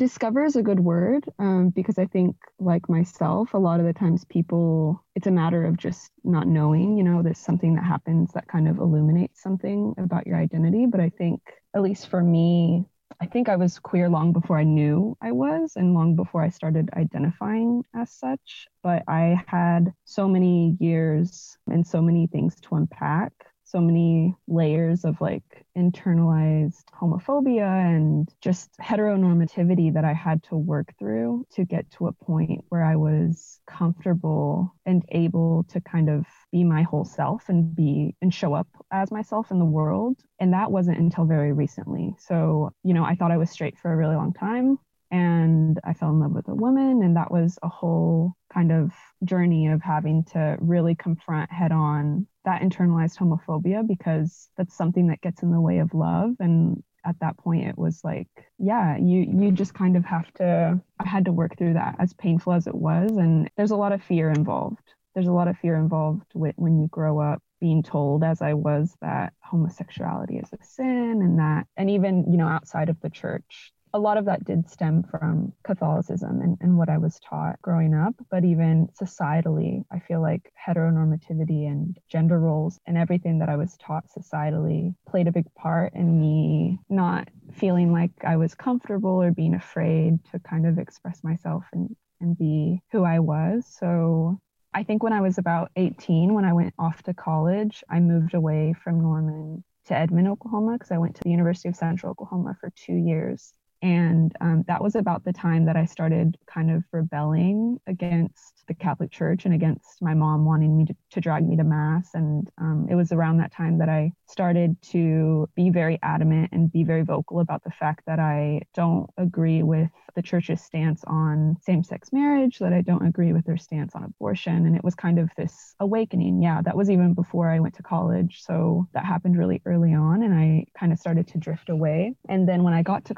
discover 0.00 0.42
is 0.44 0.56
a 0.56 0.62
good 0.62 0.80
word 0.80 1.26
um, 1.38 1.68
because 1.68 1.98
I 1.98 2.06
think, 2.06 2.34
like 2.58 2.88
myself, 2.88 3.52
a 3.52 3.58
lot 3.58 3.80
of 3.80 3.86
the 3.86 3.92
times 3.92 4.24
people, 4.24 5.04
it's 5.14 5.26
a 5.26 5.30
matter 5.30 5.66
of 5.66 5.76
just 5.76 6.10
not 6.24 6.48
knowing, 6.48 6.96
you 6.96 7.04
know, 7.04 7.22
there's 7.22 7.38
something 7.38 7.74
that 7.74 7.84
happens 7.84 8.32
that 8.32 8.48
kind 8.48 8.66
of 8.66 8.78
illuminates 8.78 9.42
something 9.42 9.94
about 9.98 10.26
your 10.26 10.38
identity. 10.38 10.86
But 10.86 11.00
I 11.00 11.10
think, 11.10 11.42
at 11.76 11.82
least 11.82 12.08
for 12.08 12.22
me, 12.22 12.86
I 13.20 13.26
think 13.26 13.50
I 13.50 13.56
was 13.56 13.78
queer 13.78 14.08
long 14.08 14.32
before 14.32 14.58
I 14.58 14.64
knew 14.64 15.18
I 15.20 15.32
was 15.32 15.74
and 15.76 15.92
long 15.92 16.16
before 16.16 16.42
I 16.42 16.48
started 16.48 16.88
identifying 16.96 17.82
as 17.94 18.10
such. 18.10 18.68
But 18.82 19.02
I 19.06 19.44
had 19.46 19.92
so 20.06 20.26
many 20.26 20.78
years 20.80 21.58
and 21.66 21.86
so 21.86 22.00
many 22.00 22.26
things 22.26 22.56
to 22.62 22.76
unpack 22.76 23.32
so 23.70 23.80
many 23.80 24.34
layers 24.48 25.04
of 25.04 25.20
like 25.20 25.64
internalized 25.76 26.84
homophobia 27.00 27.66
and 27.66 28.28
just 28.40 28.70
heteronormativity 28.80 29.94
that 29.94 30.04
I 30.04 30.12
had 30.12 30.42
to 30.44 30.56
work 30.56 30.94
through 30.98 31.46
to 31.52 31.64
get 31.64 31.90
to 31.92 32.08
a 32.08 32.12
point 32.12 32.64
where 32.68 32.82
I 32.82 32.96
was 32.96 33.60
comfortable 33.66 34.74
and 34.84 35.04
able 35.10 35.64
to 35.70 35.80
kind 35.80 36.10
of 36.10 36.26
be 36.50 36.64
my 36.64 36.82
whole 36.82 37.04
self 37.04 37.48
and 37.48 37.74
be 37.74 38.16
and 38.20 38.34
show 38.34 38.54
up 38.54 38.68
as 38.90 39.10
myself 39.10 39.50
in 39.50 39.58
the 39.58 39.64
world. 39.64 40.16
And 40.38 40.52
that 40.52 40.72
wasn't 40.72 40.98
until 40.98 41.24
very 41.24 41.52
recently. 41.52 42.14
So, 42.18 42.72
you 42.82 42.94
know, 42.94 43.04
I 43.04 43.14
thought 43.14 43.32
I 43.32 43.36
was 43.36 43.50
straight 43.50 43.78
for 43.78 43.92
a 43.92 43.96
really 43.96 44.16
long 44.16 44.32
time 44.32 44.78
and 45.10 45.78
I 45.84 45.94
fell 45.94 46.10
in 46.10 46.20
love 46.20 46.32
with 46.32 46.48
a 46.48 46.54
woman. 46.54 47.02
And 47.02 47.16
that 47.16 47.30
was 47.30 47.58
a 47.62 47.68
whole 47.68 48.34
kind 48.52 48.72
of 48.72 48.92
journey 49.24 49.68
of 49.68 49.82
having 49.82 50.24
to 50.24 50.56
really 50.60 50.94
confront 50.94 51.50
head 51.50 51.72
on 51.72 52.26
that 52.44 52.62
internalized 52.62 53.18
homophobia 53.18 53.86
because 53.86 54.48
that's 54.56 54.76
something 54.76 55.08
that 55.08 55.20
gets 55.20 55.42
in 55.42 55.50
the 55.50 55.60
way 55.60 55.78
of 55.78 55.94
love 55.94 56.34
and 56.40 56.82
at 57.04 57.18
that 57.20 57.36
point 57.38 57.66
it 57.66 57.78
was 57.78 58.00
like 58.04 58.28
yeah 58.58 58.96
you 58.96 59.26
you 59.38 59.50
just 59.50 59.74
kind 59.74 59.96
of 59.96 60.04
have 60.04 60.32
to 60.34 60.80
i 60.98 61.06
had 61.06 61.24
to 61.24 61.32
work 61.32 61.56
through 61.56 61.74
that 61.74 61.96
as 61.98 62.12
painful 62.14 62.52
as 62.52 62.66
it 62.66 62.74
was 62.74 63.10
and 63.12 63.50
there's 63.56 63.70
a 63.70 63.76
lot 63.76 63.92
of 63.92 64.02
fear 64.02 64.30
involved 64.30 64.94
there's 65.14 65.26
a 65.26 65.32
lot 65.32 65.48
of 65.48 65.58
fear 65.58 65.76
involved 65.76 66.26
with 66.34 66.54
when 66.56 66.78
you 66.78 66.88
grow 66.88 67.18
up 67.20 67.42
being 67.60 67.82
told 67.82 68.22
as 68.22 68.42
i 68.42 68.54
was 68.54 68.94
that 69.00 69.32
homosexuality 69.40 70.38
is 70.38 70.48
a 70.52 70.64
sin 70.64 71.20
and 71.22 71.38
that 71.38 71.66
and 71.76 71.90
even 71.90 72.30
you 72.30 72.38
know 72.38 72.48
outside 72.48 72.88
of 72.88 73.00
the 73.00 73.10
church 73.10 73.72
a 73.92 73.98
lot 73.98 74.16
of 74.16 74.24
that 74.26 74.44
did 74.44 74.68
stem 74.68 75.02
from 75.02 75.52
Catholicism 75.64 76.40
and, 76.40 76.56
and 76.60 76.78
what 76.78 76.88
I 76.88 76.98
was 76.98 77.18
taught 77.20 77.60
growing 77.62 77.94
up. 77.94 78.14
But 78.30 78.44
even 78.44 78.88
societally, 79.00 79.84
I 79.90 79.98
feel 79.98 80.20
like 80.20 80.52
heteronormativity 80.66 81.66
and 81.66 81.98
gender 82.08 82.38
roles 82.38 82.78
and 82.86 82.96
everything 82.96 83.38
that 83.40 83.48
I 83.48 83.56
was 83.56 83.76
taught 83.76 84.04
societally 84.08 84.94
played 85.08 85.28
a 85.28 85.32
big 85.32 85.52
part 85.54 85.94
in 85.94 86.20
me 86.20 86.78
not 86.88 87.28
feeling 87.52 87.92
like 87.92 88.12
I 88.24 88.36
was 88.36 88.54
comfortable 88.54 89.22
or 89.22 89.32
being 89.32 89.54
afraid 89.54 90.24
to 90.32 90.38
kind 90.38 90.66
of 90.66 90.78
express 90.78 91.24
myself 91.24 91.64
and, 91.72 91.94
and 92.20 92.38
be 92.38 92.80
who 92.92 93.04
I 93.04 93.18
was. 93.18 93.66
So 93.66 94.38
I 94.72 94.84
think 94.84 95.02
when 95.02 95.12
I 95.12 95.20
was 95.20 95.38
about 95.38 95.72
18, 95.74 96.32
when 96.32 96.44
I 96.44 96.52
went 96.52 96.74
off 96.78 97.02
to 97.04 97.14
college, 97.14 97.82
I 97.90 97.98
moved 97.98 98.34
away 98.34 98.74
from 98.84 99.00
Norman 99.00 99.64
to 99.86 99.96
Edmond, 99.96 100.28
Oklahoma, 100.28 100.74
because 100.74 100.92
I 100.92 100.98
went 100.98 101.16
to 101.16 101.22
the 101.24 101.30
University 101.30 101.68
of 101.68 101.74
Central 101.74 102.10
Oklahoma 102.12 102.56
for 102.60 102.70
two 102.70 102.94
years. 102.94 103.52
And 103.82 104.34
um, 104.40 104.64
that 104.66 104.82
was 104.82 104.94
about 104.94 105.24
the 105.24 105.32
time 105.32 105.64
that 105.66 105.76
I 105.76 105.86
started 105.86 106.36
kind 106.46 106.70
of 106.70 106.84
rebelling 106.92 107.80
against 107.86 108.64
the 108.68 108.74
Catholic 108.74 109.10
Church 109.10 109.46
and 109.46 109.54
against 109.54 110.02
my 110.02 110.14
mom 110.14 110.44
wanting 110.44 110.76
me 110.76 110.84
to, 110.84 110.94
to 111.12 111.20
drag 111.20 111.48
me 111.48 111.56
to 111.56 111.64
Mass. 111.64 112.10
And 112.14 112.48
um, 112.58 112.86
it 112.90 112.94
was 112.94 113.10
around 113.10 113.38
that 113.38 113.52
time 113.52 113.78
that 113.78 113.88
I 113.88 114.12
started 114.26 114.76
to 114.90 115.48
be 115.56 115.70
very 115.70 115.98
adamant 116.02 116.50
and 116.52 116.70
be 116.70 116.84
very 116.84 117.02
vocal 117.02 117.40
about 117.40 117.64
the 117.64 117.70
fact 117.70 118.04
that 118.06 118.18
I 118.18 118.62
don't 118.74 119.08
agree 119.16 119.62
with 119.62 119.90
the 120.14 120.22
church's 120.22 120.60
stance 120.60 121.02
on 121.06 121.56
same 121.62 121.82
sex 121.82 122.12
marriage, 122.12 122.58
that 122.58 122.72
I 122.72 122.82
don't 122.82 123.06
agree 123.06 123.32
with 123.32 123.44
their 123.46 123.56
stance 123.56 123.94
on 123.94 124.04
abortion. 124.04 124.66
And 124.66 124.76
it 124.76 124.84
was 124.84 124.94
kind 124.94 125.18
of 125.18 125.30
this 125.36 125.74
awakening. 125.80 126.42
Yeah, 126.42 126.60
that 126.62 126.76
was 126.76 126.90
even 126.90 127.14
before 127.14 127.48
I 127.50 127.60
went 127.60 127.74
to 127.76 127.82
college. 127.82 128.42
So 128.42 128.88
that 128.92 129.04
happened 129.04 129.38
really 129.38 129.62
early 129.64 129.94
on. 129.94 130.22
And 130.22 130.34
I 130.34 130.66
kind 130.78 130.92
of 130.92 130.98
started 130.98 131.26
to 131.28 131.38
drift 131.38 131.70
away. 131.70 132.14
And 132.28 132.48
then 132.48 132.62
when 132.62 132.74
I 132.74 132.82
got 132.82 133.04
to 133.06 133.14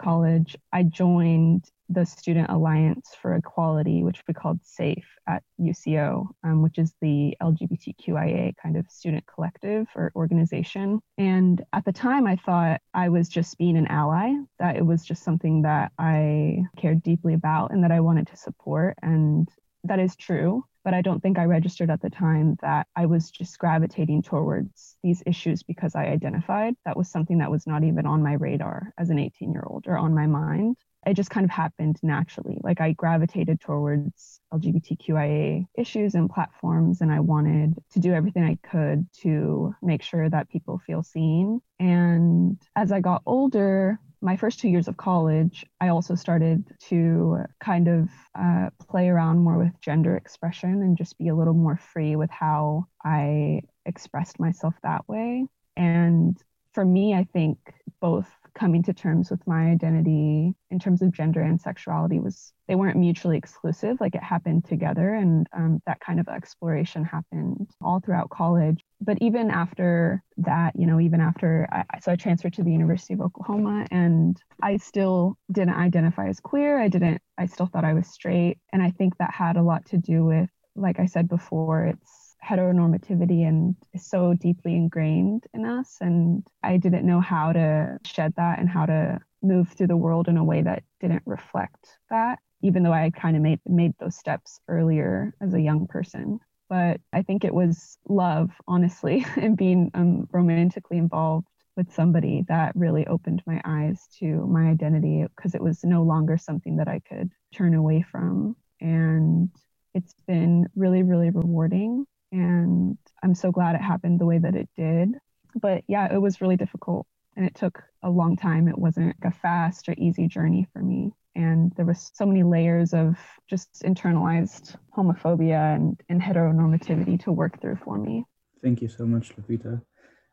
college, 0.52 0.62
I 0.73 0.82
joined 0.82 1.64
the 1.88 2.04
Student 2.06 2.50
Alliance 2.50 3.11
for 3.21 3.35
Equality, 3.35 4.02
which 4.02 4.23
we 4.26 4.35
called 4.35 4.61
SAFE 4.62 5.04
at 5.28 5.42
UCO, 5.61 6.26
um, 6.42 6.62
which 6.62 6.78
is 6.78 6.94
the 7.00 7.37
LGBTQIA 7.42 8.54
kind 8.62 8.76
of 8.76 8.90
student 8.90 9.25
collective 9.26 9.87
or 9.94 10.11
organization. 10.16 11.00
And 11.18 11.62
at 11.73 11.85
the 11.85 11.92
time, 11.92 12.26
I 12.26 12.37
thought 12.37 12.80
I 12.94 13.09
was 13.09 13.28
just 13.28 13.59
being 13.59 13.76
an 13.76 13.88
ally, 13.88 14.32
that 14.59 14.76
it 14.76 14.87
was 14.87 15.04
just 15.04 15.23
something 15.23 15.62
that 15.62 15.92
I 15.99 16.62
cared 16.78 17.02
deeply 17.02 17.35
about 17.35 17.73
and 17.73 17.85
that 17.85 17.92
I 17.92 18.00
wanted 18.00 18.28
to 18.28 18.37
support. 18.37 18.97
And 19.02 19.49
that 19.85 19.99
is 19.99 20.16
true 20.16 20.64
but 20.84 20.94
I 20.94 21.02
don't 21.02 21.20
think 21.20 21.38
I 21.38 21.44
registered 21.44 21.90
at 21.90 22.00
the 22.00 22.10
time 22.10 22.56
that 22.62 22.86
I 22.96 23.06
was 23.06 23.30
just 23.30 23.58
gravitating 23.58 24.22
towards 24.22 24.96
these 25.02 25.22
issues 25.26 25.62
because 25.62 25.94
I 25.94 26.06
identified. 26.06 26.74
That 26.84 26.96
was 26.96 27.08
something 27.08 27.38
that 27.38 27.50
was 27.50 27.66
not 27.66 27.84
even 27.84 28.06
on 28.06 28.22
my 28.22 28.34
radar 28.34 28.92
as 28.98 29.10
an 29.10 29.18
18 29.18 29.52
year 29.52 29.64
old 29.66 29.86
or 29.86 29.96
on 29.96 30.14
my 30.14 30.26
mind. 30.26 30.76
It 31.04 31.14
just 31.14 31.30
kind 31.30 31.44
of 31.44 31.50
happened 31.50 31.98
naturally. 32.02 32.58
Like 32.62 32.80
I 32.80 32.92
gravitated 32.92 33.60
towards 33.60 34.40
LGBTQIA 34.54 35.66
issues 35.76 36.14
and 36.14 36.30
platforms, 36.30 37.00
and 37.00 37.10
I 37.10 37.18
wanted 37.18 37.74
to 37.92 37.98
do 37.98 38.12
everything 38.12 38.44
I 38.44 38.56
could 38.68 39.08
to 39.22 39.74
make 39.82 40.02
sure 40.02 40.30
that 40.30 40.48
people 40.48 40.78
feel 40.78 41.02
seen. 41.02 41.60
And 41.80 42.62
as 42.76 42.92
I 42.92 43.00
got 43.00 43.22
older, 43.26 43.98
my 44.23 44.37
first 44.37 44.61
two 44.61 44.69
years 44.69 44.87
of 44.88 44.97
college, 44.97 45.67
I 45.81 45.88
also 45.88 46.14
started 46.14 46.64
to 46.88 47.38
kind 47.61 47.88
of 47.88 48.09
uh, 48.38 48.71
play 48.88 49.09
around 49.09 49.41
more 49.41 49.59
with 49.59 49.81
gender 49.81 50.17
expression 50.17 50.83
and 50.83 50.97
just 50.97 51.19
be 51.19 51.29
a 51.29 51.35
little 51.35 51.55
more 51.55 51.76
free 51.76 52.14
with 52.14 52.31
how 52.31 52.87
I 53.05 53.62
expressed 53.85 54.38
myself 54.38 54.75
that 54.85 55.09
way. 55.09 55.47
And 55.76 56.41
for 56.73 56.85
me, 56.85 57.14
I 57.14 57.25
think 57.33 57.59
both 58.00 58.31
coming 58.54 58.82
to 58.82 58.92
terms 58.92 59.30
with 59.30 59.47
my 59.47 59.71
identity 59.71 60.54
in 60.71 60.78
terms 60.78 61.02
of 61.02 61.12
gender 61.12 61.40
and 61.40 61.61
sexuality 61.61 62.18
was 62.18 62.52
they 62.68 62.75
weren't 62.75 62.99
mutually 62.99 63.37
exclusive 63.37 63.97
like 64.00 64.14
it 64.14 64.23
happened 64.23 64.64
together 64.64 65.14
and 65.14 65.47
um, 65.52 65.82
that 65.87 66.00
kind 66.00 66.21
of 66.21 66.28
exploration 66.28 67.04
happened 67.04 67.68
all 67.80 68.00
throughout 68.00 68.30
college. 68.30 68.80
But 69.00 69.18
even 69.21 69.50
after 69.50 70.23
that 70.38 70.75
you 70.76 70.87
know 70.87 71.00
even 71.00 71.21
after 71.21 71.68
I, 71.71 71.85
so 72.00 72.12
i 72.12 72.16
transferred 72.16 72.54
to 72.54 72.62
the 72.62 72.73
university 72.73 73.14
of 73.14 73.21
oklahoma 73.21 73.87
and 73.90 74.40
i 74.62 74.76
still 74.76 75.37
didn't 75.50 75.75
identify 75.75 76.28
as 76.28 76.40
queer. 76.40 76.78
I 76.78 76.88
didn't 76.88 77.21
i 77.38 77.47
still 77.47 77.66
thought 77.66 77.85
i 77.85 77.94
was 77.94 78.06
straight. 78.06 78.59
And 78.73 78.82
i 78.82 78.90
think 78.90 79.16
that 79.18 79.35
had 79.35 79.56
a 79.56 79.62
lot 79.62 79.87
to 79.87 79.99
do 79.99 80.25
with 80.25 80.50
like 80.75 80.99
i 80.99 81.06
said 81.06 81.28
before 81.28 81.85
it's 81.87 82.22
heteronormativity 82.44 83.46
and 83.46 83.76
is 83.94 84.06
so 84.06 84.34
deeply 84.34 84.75
ingrained 84.75 85.44
in 85.54 85.64
us. 85.64 85.99
And 86.00 86.46
I 86.62 86.76
didn't 86.76 87.06
know 87.06 87.20
how 87.20 87.52
to 87.52 87.99
shed 88.04 88.34
that 88.37 88.58
and 88.58 88.68
how 88.68 88.87
to 88.87 89.20
move 89.42 89.70
through 89.70 89.88
the 89.88 89.96
world 89.96 90.28
in 90.28 90.37
a 90.37 90.44
way 90.44 90.62
that 90.62 90.82
didn't 91.00 91.22
reflect 91.26 91.99
that, 92.11 92.38
even 92.62 92.82
though 92.82 92.92
I 92.92 93.11
kind 93.11 93.37
of 93.37 93.42
made 93.42 93.61
made 93.66 93.92
those 93.99 94.16
steps 94.16 94.61
earlier 94.68 95.34
as 95.40 95.54
a 95.54 95.61
young 95.61 95.87
person. 95.87 96.40
But 96.68 97.00
I 97.12 97.22
think 97.22 97.44
it 97.44 97.54
was 97.54 97.99
love, 98.08 98.50
honestly, 98.66 99.25
and 99.37 99.56
being 99.56 99.90
um, 99.94 100.28
romantically 100.32 100.99
involved 100.99 101.46
with 101.76 101.92
somebody 101.92 102.44
that 102.49 102.76
really 102.76 103.06
opened 103.06 103.42
my 103.46 103.61
eyes 103.64 104.06
to 104.18 104.46
my 104.46 104.64
identity 104.68 105.25
because 105.37 105.54
it 105.54 105.62
was 105.62 105.84
no 105.84 106.02
longer 106.02 106.37
something 106.37 106.76
that 106.76 106.88
I 106.88 107.00
could 107.00 107.30
turn 107.54 107.75
away 107.75 108.02
from. 108.02 108.56
And 108.80 109.50
it's 109.94 110.14
been 110.26 110.68
really, 110.75 111.02
really 111.02 111.30
rewarding 111.30 112.06
and 112.32 112.98
I'm 113.22 113.34
so 113.34 113.52
glad 113.52 113.74
it 113.74 113.82
happened 113.82 114.18
the 114.18 114.26
way 114.26 114.38
that 114.38 114.56
it 114.56 114.68
did. 114.76 115.16
But 115.54 115.84
yeah, 115.86 116.12
it 116.12 116.20
was 116.20 116.40
really 116.40 116.56
difficult 116.56 117.06
and 117.36 117.46
it 117.46 117.54
took 117.54 117.82
a 118.02 118.10
long 118.10 118.36
time. 118.36 118.68
It 118.68 118.78
wasn't 118.78 119.14
a 119.22 119.30
fast 119.30 119.88
or 119.88 119.94
easy 119.98 120.26
journey 120.26 120.66
for 120.72 120.80
me. 120.80 121.12
And 121.34 121.72
there 121.76 121.86
was 121.86 122.10
so 122.14 122.26
many 122.26 122.42
layers 122.42 122.92
of 122.92 123.16
just 123.48 123.82
internalized 123.84 124.76
homophobia 124.96 125.74
and, 125.74 126.00
and 126.08 126.20
heteronormativity 126.20 127.22
to 127.24 127.32
work 127.32 127.60
through 127.60 127.78
for 127.84 127.98
me. 127.98 128.24
Thank 128.62 128.82
you 128.82 128.88
so 128.88 129.06
much, 129.06 129.34
Lupita. 129.36 129.80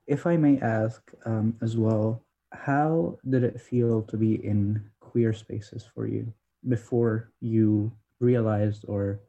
If 0.08 0.26
I 0.26 0.38
may 0.38 0.60
ask 0.60 1.02
um, 1.26 1.56
as 1.62 1.78
well, 1.78 2.24
how 2.52 3.18
did 3.30 3.44
it 3.44 3.62
feel 3.62 4.02
to 4.04 4.18
be 4.18 4.44
in 4.44 4.90
queer 5.00 5.34
spaces 5.34 5.88
for 5.94 6.08
you 6.08 6.34
before 6.68 7.32
you 7.40 7.92
realized 8.20 8.86
or 8.88 9.22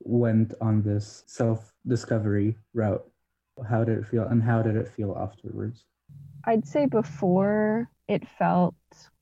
went 0.00 0.54
on 0.60 0.82
this 0.82 1.24
self 1.26 1.72
discovery 1.86 2.56
route? 2.74 3.04
How 3.68 3.84
did 3.84 3.98
it 3.98 4.06
feel 4.06 4.24
and 4.24 4.42
how 4.42 4.62
did 4.62 4.76
it 4.76 4.88
feel 4.88 5.16
afterwards? 5.18 5.84
I'd 6.44 6.66
say 6.66 6.86
before 6.86 7.90
it 8.08 8.26
felt 8.38 8.74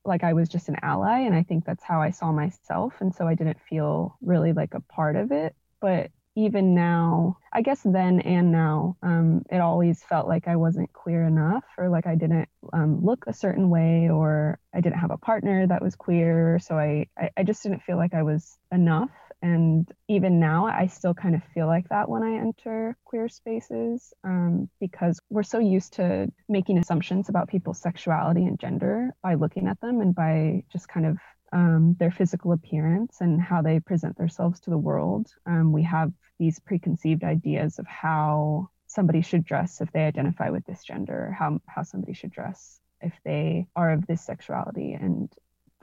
like 0.03 0.23
I 0.23 0.33
was 0.33 0.47
just 0.47 0.69
an 0.69 0.77
ally, 0.81 1.19
and 1.21 1.33
I 1.33 1.43
think 1.43 1.65
that's 1.65 1.83
how 1.83 2.01
I 2.01 2.11
saw 2.11 2.31
myself. 2.31 2.93
And 2.99 3.13
so 3.13 3.27
I 3.27 3.33
didn't 3.33 3.57
feel 3.67 4.17
really 4.21 4.53
like 4.53 4.73
a 4.73 4.81
part 4.81 5.15
of 5.15 5.31
it. 5.31 5.55
But 5.81 6.11
even 6.35 6.75
now, 6.75 7.37
I 7.53 7.61
guess 7.61 7.81
then 7.83 8.19
and 8.19 8.51
now, 8.51 8.97
um, 9.01 9.43
it 9.49 9.59
always 9.59 10.03
felt 10.03 10.27
like 10.27 10.47
I 10.47 10.57
wasn't 10.57 10.91
queer 10.93 11.23
enough, 11.23 11.63
or 11.77 11.89
like 11.89 12.05
I 12.05 12.15
didn't 12.15 12.49
um, 12.73 13.03
look 13.03 13.23
a 13.25 13.33
certain 13.33 13.69
way, 13.69 14.09
or 14.09 14.59
I 14.73 14.81
didn't 14.81 14.99
have 14.99 15.11
a 15.11 15.17
partner 15.17 15.65
that 15.65 15.81
was 15.81 15.95
queer. 15.95 16.59
So 16.59 16.77
I, 16.77 17.07
I, 17.17 17.29
I 17.37 17.43
just 17.43 17.63
didn't 17.63 17.83
feel 17.83 17.97
like 17.97 18.13
I 18.13 18.23
was 18.23 18.57
enough. 18.71 19.09
And 19.45 19.87
even 20.07 20.39
now, 20.39 20.65
I 20.65 20.87
still 20.87 21.13
kind 21.13 21.35
of 21.35 21.43
feel 21.53 21.67
like 21.67 21.87
that 21.89 22.09
when 22.09 22.23
I 22.23 22.33
enter 22.37 22.97
queer 23.05 23.29
spaces 23.29 24.11
um, 24.23 24.71
because 24.79 25.19
we're 25.29 25.43
so 25.43 25.59
used 25.59 25.93
to 25.93 26.31
making 26.49 26.79
assumptions 26.79 27.29
about 27.29 27.47
people's 27.47 27.79
sexuality 27.79 28.43
and 28.45 28.59
gender 28.59 29.11
by 29.21 29.35
looking 29.35 29.67
at 29.67 29.79
them 29.81 30.01
and 30.01 30.15
by 30.15 30.63
just 30.73 30.87
kind 30.87 31.05
of 31.05 31.19
um, 31.53 31.95
their 31.99 32.09
physical 32.09 32.53
appearance 32.53 33.21
and 33.21 33.39
how 33.39 33.61
they 33.61 33.79
present 33.79 34.17
themselves 34.17 34.61
to 34.61 34.71
the 34.71 34.79
world. 34.79 35.27
Um, 35.45 35.71
we 35.71 35.83
have 35.83 36.11
these 36.39 36.59
preconceived 36.59 37.23
ideas 37.23 37.77
of 37.77 37.85
how 37.85 38.69
somebody 38.87 39.21
should 39.21 39.45
dress 39.45 39.79
if 39.79 39.91
they 39.91 40.05
identify 40.05 40.49
with 40.49 40.65
this 40.65 40.83
gender, 40.83 41.35
how, 41.37 41.59
how 41.67 41.83
somebody 41.83 42.13
should 42.13 42.31
dress 42.31 42.79
if 42.99 43.13
they 43.23 43.67
are 43.75 43.91
of 43.91 44.07
this 44.07 44.23
sexuality. 44.25 44.93
And 44.93 45.31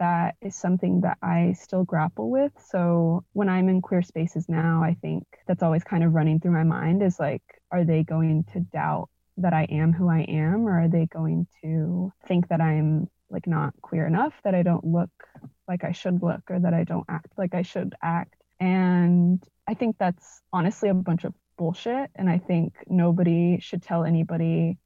that 0.02 0.34
is 0.42 0.56
something 0.56 1.02
that 1.02 1.16
I 1.22 1.52
still 1.52 1.84
grapple 1.84 2.28
with. 2.28 2.50
So 2.70 3.24
when 3.34 3.48
I'm 3.48 3.68
in 3.68 3.80
queer 3.80 4.02
spaces 4.02 4.48
now, 4.48 4.82
I 4.82 4.96
think 5.00 5.22
that's 5.46 5.62
always 5.62 5.84
kind 5.84 6.02
of 6.02 6.12
running 6.12 6.40
through 6.40 6.50
my 6.50 6.64
mind 6.64 7.04
is 7.04 7.20
like, 7.20 7.42
are 7.70 7.84
they 7.84 8.02
going 8.02 8.44
to 8.52 8.60
doubt 8.60 9.10
that 9.36 9.52
I 9.52 9.62
am 9.70 9.92
who 9.92 10.10
I 10.10 10.22
am, 10.22 10.66
or 10.66 10.82
are 10.82 10.88
they 10.88 11.06
going 11.06 11.46
to 11.62 12.12
think 12.26 12.48
that 12.48 12.60
I'm 12.60 13.08
like 13.30 13.46
not 13.46 13.74
queer 13.80 14.04
enough, 14.04 14.34
that 14.42 14.56
I 14.56 14.64
don't 14.64 14.84
look 14.84 15.10
like 15.68 15.84
I 15.84 15.92
should 15.92 16.20
look, 16.20 16.42
or 16.50 16.58
that 16.58 16.74
I 16.74 16.82
don't 16.82 17.06
act 17.08 17.32
like 17.38 17.54
I 17.54 17.62
should 17.62 17.94
act? 18.02 18.34
And 18.58 19.40
I 19.68 19.74
think 19.74 19.98
that's 19.98 20.42
honestly 20.52 20.88
a 20.88 20.94
bunch 20.94 21.22
of 21.22 21.32
bullshit. 21.56 22.10
And 22.16 22.28
I 22.28 22.38
think 22.38 22.74
nobody 22.88 23.60
should 23.60 23.84
tell 23.84 24.02
anybody 24.04 24.78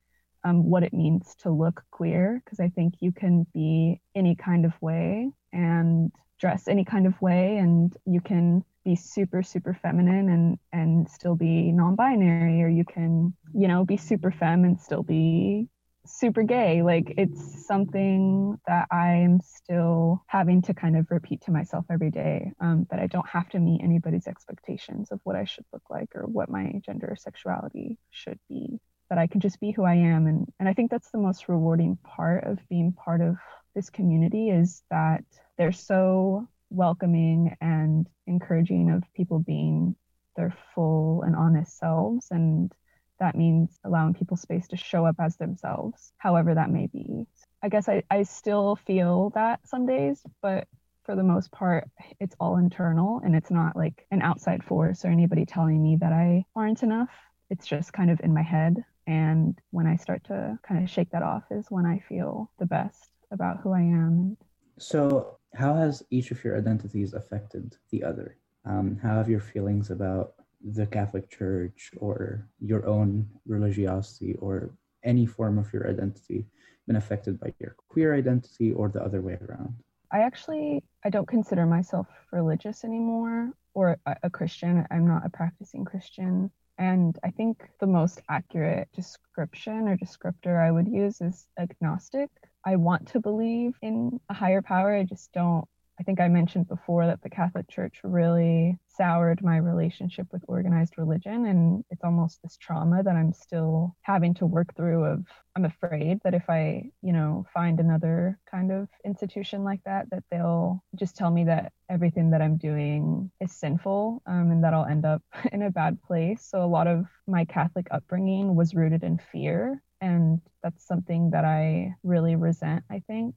um, 0.47 0.71
what 0.71 0.85
it 0.85 0.95
means 0.95 1.35
to 1.41 1.51
look 1.51 1.83
queer 1.91 2.41
because 2.45 2.61
I 2.61 2.69
think 2.69 2.95
you 3.01 3.11
can 3.11 3.47
be 3.53 4.01
any 4.15 4.37
kind 4.37 4.65
of 4.65 4.73
way 4.81 5.31
and 5.53 6.13
dress 6.39 6.69
any 6.69 6.85
kind 6.85 7.07
of 7.07 7.21
way 7.21 7.57
and 7.57 7.95
you 8.05 8.21
can 8.21 8.63
be 8.85 8.95
super 8.95 9.43
super 9.43 9.75
feminine 9.75 10.29
and 10.29 10.59
and 10.73 11.11
still 11.11 11.35
be 11.35 11.73
non-binary 11.73 12.63
or 12.63 12.69
you 12.69 12.85
can 12.85 13.35
you 13.53 13.67
know 13.67 13.85
be 13.85 13.97
super 13.97 14.31
femme 14.31 14.65
and 14.65 14.79
still 14.79 15.03
be 15.03 15.69
super 16.09 16.45
gay. 16.45 16.83
Like 16.83 17.15
it's 17.19 17.67
something 17.67 18.57
that 18.69 18.87
i'm 18.93 19.41
still 19.41 20.23
having 20.29 20.63
to 20.63 20.73
kind 20.73 20.97
of 20.97 21.07
repeat 21.11 21.41
to 21.43 21.51
myself 21.51 21.85
every 21.91 22.13
day 22.13 22.53
um, 22.61 22.87
that 22.91 23.01
i 23.01 23.09
don't 23.09 23.29
have 23.29 23.49
to 23.49 23.59
meet 23.59 23.83
anybody's 23.83 24.29
expectations 24.29 25.11
of 25.11 25.19
what 25.25 25.35
i 25.35 25.45
should 25.45 25.65
look 25.73 25.83
like 25.91 26.15
or 26.15 26.23
what 26.23 26.49
my 26.49 26.81
gender 26.85 27.09
or 27.11 27.17
sexuality 27.17 27.99
should 28.11 28.39
be 28.49 28.79
that 29.09 29.19
I 29.19 29.27
can 29.27 29.41
just 29.41 29.61
be 29.61 29.71
who 29.71 29.85
I 29.85 29.95
am. 29.95 30.27
And, 30.27 30.47
and 30.59 30.69
I 30.69 30.73
think 30.73 30.91
that's 30.91 31.11
the 31.11 31.19
most 31.19 31.49
rewarding 31.49 31.97
part 32.03 32.45
of 32.45 32.59
being 32.69 32.93
part 32.93 33.21
of 33.21 33.37
this 33.75 33.91
community 33.91 34.51
is 34.51 34.83
that 34.91 35.25
they're 35.59 35.73
so 35.73 36.49
welcoming 36.71 37.57
and 37.61 38.09
encouraging 38.27 38.91
of 38.91 39.05
people 39.15 39.39
being 39.39 39.95
their 40.37 40.55
full 40.75 41.23
and 41.23 41.37
honest 41.37 41.79
selves. 41.79 42.29
And 42.31 42.73
that 43.21 43.37
means 43.37 43.79
allowing 43.85 44.15
people 44.15 44.37
space 44.37 44.69
to 44.69 44.77
show 44.77 45.07
up 45.07 45.17
as 45.19 45.37
themselves, 45.37 46.13
however 46.19 46.55
that 46.55 46.71
may 46.71 46.87
be. 46.87 47.27
I 47.63 47.69
guess 47.69 47.89
I, 47.89 48.03
I 48.11 48.25
still 48.25 48.77
feel 48.77 49.31
that 49.35 49.61
some 49.67 49.87
days, 49.87 50.23
but 50.43 50.69
for 51.05 51.15
the 51.15 51.23
most 51.23 51.51
part, 51.53 51.89
it's 52.21 52.37
all 52.41 52.57
internal 52.57 53.21
and 53.25 53.35
it's 53.35 53.51
not 53.51 53.77
like 53.77 54.07
an 54.11 54.23
outside 54.23 54.65
force 54.65 55.05
or 55.05 55.09
anybody 55.09 55.47
telling 55.47 55.83
me 55.83 55.97
that 56.01 56.13
I 56.13 56.45
aren't 56.55 56.83
enough. 56.83 57.11
It's 57.49 57.67
just 57.67 57.93
kind 57.93 58.11
of 58.11 58.21
in 58.21 58.35
my 58.35 58.43
head. 58.43 58.85
And 59.07 59.59
when 59.71 59.87
I 59.87 59.97
start 59.97 60.25
to 60.25 60.59
kind 60.67 60.83
of 60.83 60.91
shake 60.91 61.11
that 61.11 61.23
off 61.23 61.45
is 61.51 61.67
when 61.71 61.87
I 61.87 62.01
feel 62.09 62.51
the 62.59 62.67
best 62.67 63.11
about 63.31 63.61
who 63.61 63.73
I 63.73 63.81
am. 63.81 64.37
So, 64.79 65.39
how 65.55 65.75
has 65.75 66.03
each 66.11 66.31
of 66.31 66.43
your 66.45 66.57
identities 66.57 67.15
affected 67.15 67.77
the 67.91 68.05
other? 68.05 68.37
Um, 68.65 68.99
how 69.03 69.17
have 69.17 69.31
your 69.31 69.41
feelings 69.41 69.91
about 69.91 70.35
the 70.63 70.87
Catholic 70.87 71.31
Church 71.31 71.93
or 71.99 72.49
your 72.61 72.87
own 72.87 73.29
religiosity 73.47 74.35
or 74.35 74.77
any 75.05 75.25
form 75.25 75.59
of 75.59 75.73
your 75.73 75.89
identity 75.89 76.47
been 76.87 76.97
affected 76.97 77.39
by 77.41 77.55
your 77.59 77.77
queer 77.89 78.15
identity 78.15 78.73
or 78.73 78.89
the 78.89 79.03
other 79.03 79.21
way 79.21 79.39
around? 79.49 79.75
I 80.13 80.21
actually 80.21 80.83
I 81.05 81.11
don't 81.11 81.29
consider 81.29 81.67
myself 81.67 82.07
religious 82.33 82.85
anymore 82.85 83.53
or 83.75 83.97
a, 84.07 84.17
a 84.25 84.31
Christian. 84.31 84.87
I'm 84.91 85.07
not 85.07 85.27
a 85.27 85.31
practicing 85.31 85.85
Christian. 85.85 86.51
And 86.79 87.19
I 87.25 87.31
think 87.31 87.69
the 87.81 87.87
most 87.87 88.21
accurate 88.29 88.89
description 88.93 89.89
or 89.89 89.97
descriptor 89.97 90.61
I 90.63 90.71
would 90.71 90.89
use 90.89 91.21
is 91.21 91.47
agnostic. 91.59 92.31
I 92.65 92.77
want 92.77 93.09
to 93.09 93.21
believe 93.21 93.75
in 93.83 94.21
a 94.29 94.35
higher 94.35 94.63
power. 94.63 94.95
I 94.95 95.05
just 95.05 95.33
don't 95.33 95.67
I 95.99 96.03
think 96.03 96.21
I 96.21 96.29
mentioned 96.29 96.69
before 96.69 97.07
that 97.07 97.23
the 97.23 97.31
Catholic 97.31 97.69
Church 97.69 98.01
really 98.05 98.79
soured 98.89 99.43
my 99.43 99.57
relationship 99.57 100.27
with 100.31 100.45
organized 100.47 100.99
religion. 100.99 101.47
And 101.47 101.85
it's 101.91 102.05
almost 102.05 102.43
this 102.43 102.57
trauma 102.59 103.03
that 103.03 103.17
I'm 103.17 103.33
still 103.33 103.97
having 104.03 104.35
to 104.35 104.47
work 104.47 104.75
through 104.77 105.05
of 105.05 105.25
I'm 105.55 105.65
afraid 105.65 106.21
that 106.23 106.35
if 106.35 106.51
I, 106.51 106.91
you 107.03 107.15
know, 107.15 107.47
find 107.53 107.81
another 107.81 108.39
kind 108.51 108.73
of 108.73 108.89
institution 109.07 109.65
like 109.65 109.81
that, 109.85 110.11
that 110.11 110.25
they'll 110.31 110.83
just 110.95 111.17
tell 111.17 111.31
me 111.31 111.45
that 111.45 111.73
everything 111.89 112.31
that 112.31 112.43
I'm 112.43 112.59
doing 112.59 113.31
is 113.41 113.53
sinful 113.53 114.23
um, 114.27 114.51
and 114.51 114.65
that 114.65 114.75
I'll 114.75 114.85
end 114.85 115.07
up 115.07 115.23
in 115.53 115.63
a 115.63 115.71
bad 115.71 116.03
place. 116.03 116.45
So 116.45 116.63
a 116.63 116.67
lot 116.67 116.87
of 116.87 117.07
my 117.27 117.47
Catholic 117.47 117.87
upbringing 117.91 118.55
was 118.55 118.75
rooted 118.75 119.03
in 119.03 119.19
fear. 119.33 119.83
And 120.03 120.43
that's 120.63 120.87
something 120.87 121.31
that 121.31 121.47
I 121.47 121.95
really 122.03 122.37
resent, 122.37 122.85
I 122.91 123.03
think 123.07 123.35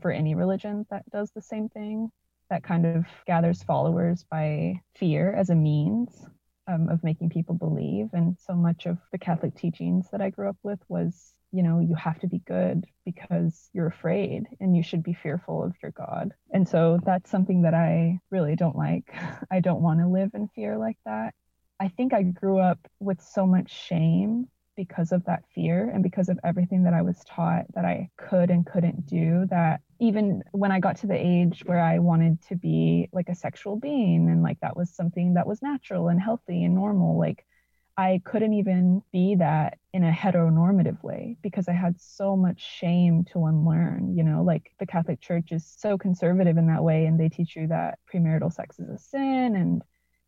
for 0.00 0.10
any 0.10 0.34
religion 0.34 0.86
that 0.90 1.08
does 1.10 1.30
the 1.30 1.42
same 1.42 1.68
thing, 1.68 2.10
that 2.50 2.62
kind 2.62 2.84
of 2.84 3.06
gathers 3.26 3.62
followers 3.62 4.24
by 4.30 4.80
fear 4.96 5.32
as 5.32 5.50
a 5.50 5.54
means 5.54 6.26
um, 6.66 6.88
of 6.88 7.02
making 7.02 7.30
people 7.30 7.54
believe. 7.54 8.10
And 8.12 8.36
so 8.46 8.54
much 8.54 8.86
of 8.86 8.98
the 9.12 9.18
Catholic 9.18 9.54
teachings 9.54 10.08
that 10.12 10.20
I 10.20 10.30
grew 10.30 10.48
up 10.48 10.58
with 10.62 10.80
was, 10.88 11.32
you 11.52 11.62
know, 11.62 11.80
you 11.80 11.94
have 11.94 12.18
to 12.20 12.26
be 12.28 12.40
good 12.40 12.84
because 13.04 13.70
you're 13.72 13.86
afraid 13.86 14.46
and 14.60 14.76
you 14.76 14.82
should 14.82 15.02
be 15.02 15.14
fearful 15.14 15.64
of 15.64 15.74
your 15.82 15.92
God. 15.92 16.34
And 16.52 16.68
so 16.68 16.98
that's 17.04 17.30
something 17.30 17.62
that 17.62 17.74
I 17.74 18.18
really 18.30 18.56
don't 18.56 18.76
like. 18.76 19.12
I 19.50 19.60
don't 19.60 19.82
want 19.82 20.00
to 20.00 20.06
live 20.08 20.30
in 20.34 20.48
fear 20.48 20.76
like 20.76 20.98
that. 21.06 21.34
I 21.80 21.88
think 21.88 22.12
I 22.12 22.22
grew 22.22 22.58
up 22.58 22.78
with 23.00 23.22
so 23.22 23.46
much 23.46 23.72
shame 23.72 24.48
because 24.80 25.12
of 25.12 25.22
that 25.26 25.44
fear 25.54 25.90
and 25.92 26.02
because 26.02 26.30
of 26.30 26.38
everything 26.42 26.84
that 26.84 26.94
I 26.94 27.02
was 27.02 27.22
taught 27.26 27.66
that 27.74 27.84
I 27.84 28.08
could 28.16 28.48
and 28.50 28.64
couldn't 28.64 29.04
do 29.04 29.46
that 29.50 29.82
even 29.98 30.42
when 30.52 30.72
I 30.72 30.80
got 30.80 30.96
to 31.00 31.06
the 31.06 31.14
age 31.14 31.62
where 31.66 31.82
I 31.82 31.98
wanted 31.98 32.40
to 32.48 32.56
be 32.56 33.10
like 33.12 33.28
a 33.28 33.34
sexual 33.34 33.76
being 33.76 34.30
and 34.30 34.42
like 34.42 34.58
that 34.60 34.78
was 34.78 34.88
something 34.88 35.34
that 35.34 35.46
was 35.46 35.60
natural 35.60 36.08
and 36.08 36.18
healthy 36.18 36.64
and 36.64 36.74
normal 36.74 37.18
like 37.18 37.44
I 37.98 38.22
couldn't 38.24 38.54
even 38.54 39.02
be 39.12 39.34
that 39.34 39.76
in 39.92 40.02
a 40.02 40.10
heteronormative 40.10 41.02
way 41.02 41.36
because 41.42 41.68
I 41.68 41.72
had 41.72 42.00
so 42.00 42.34
much 42.34 42.58
shame 42.58 43.24
to 43.32 43.44
unlearn. 43.44 44.16
You 44.16 44.22
know, 44.22 44.42
like 44.42 44.72
the 44.78 44.86
Catholic 44.86 45.20
Church 45.20 45.52
is 45.52 45.66
so 45.66 45.98
conservative 45.98 46.56
in 46.56 46.68
that 46.68 46.82
way, 46.82 47.04
and 47.04 47.20
they 47.20 47.28
teach 47.28 47.56
you 47.56 47.66
that 47.66 47.98
premarital 48.10 48.54
sex 48.54 48.78
is 48.78 48.88
a 48.88 48.96
sin 48.96 49.54
and 49.54 49.82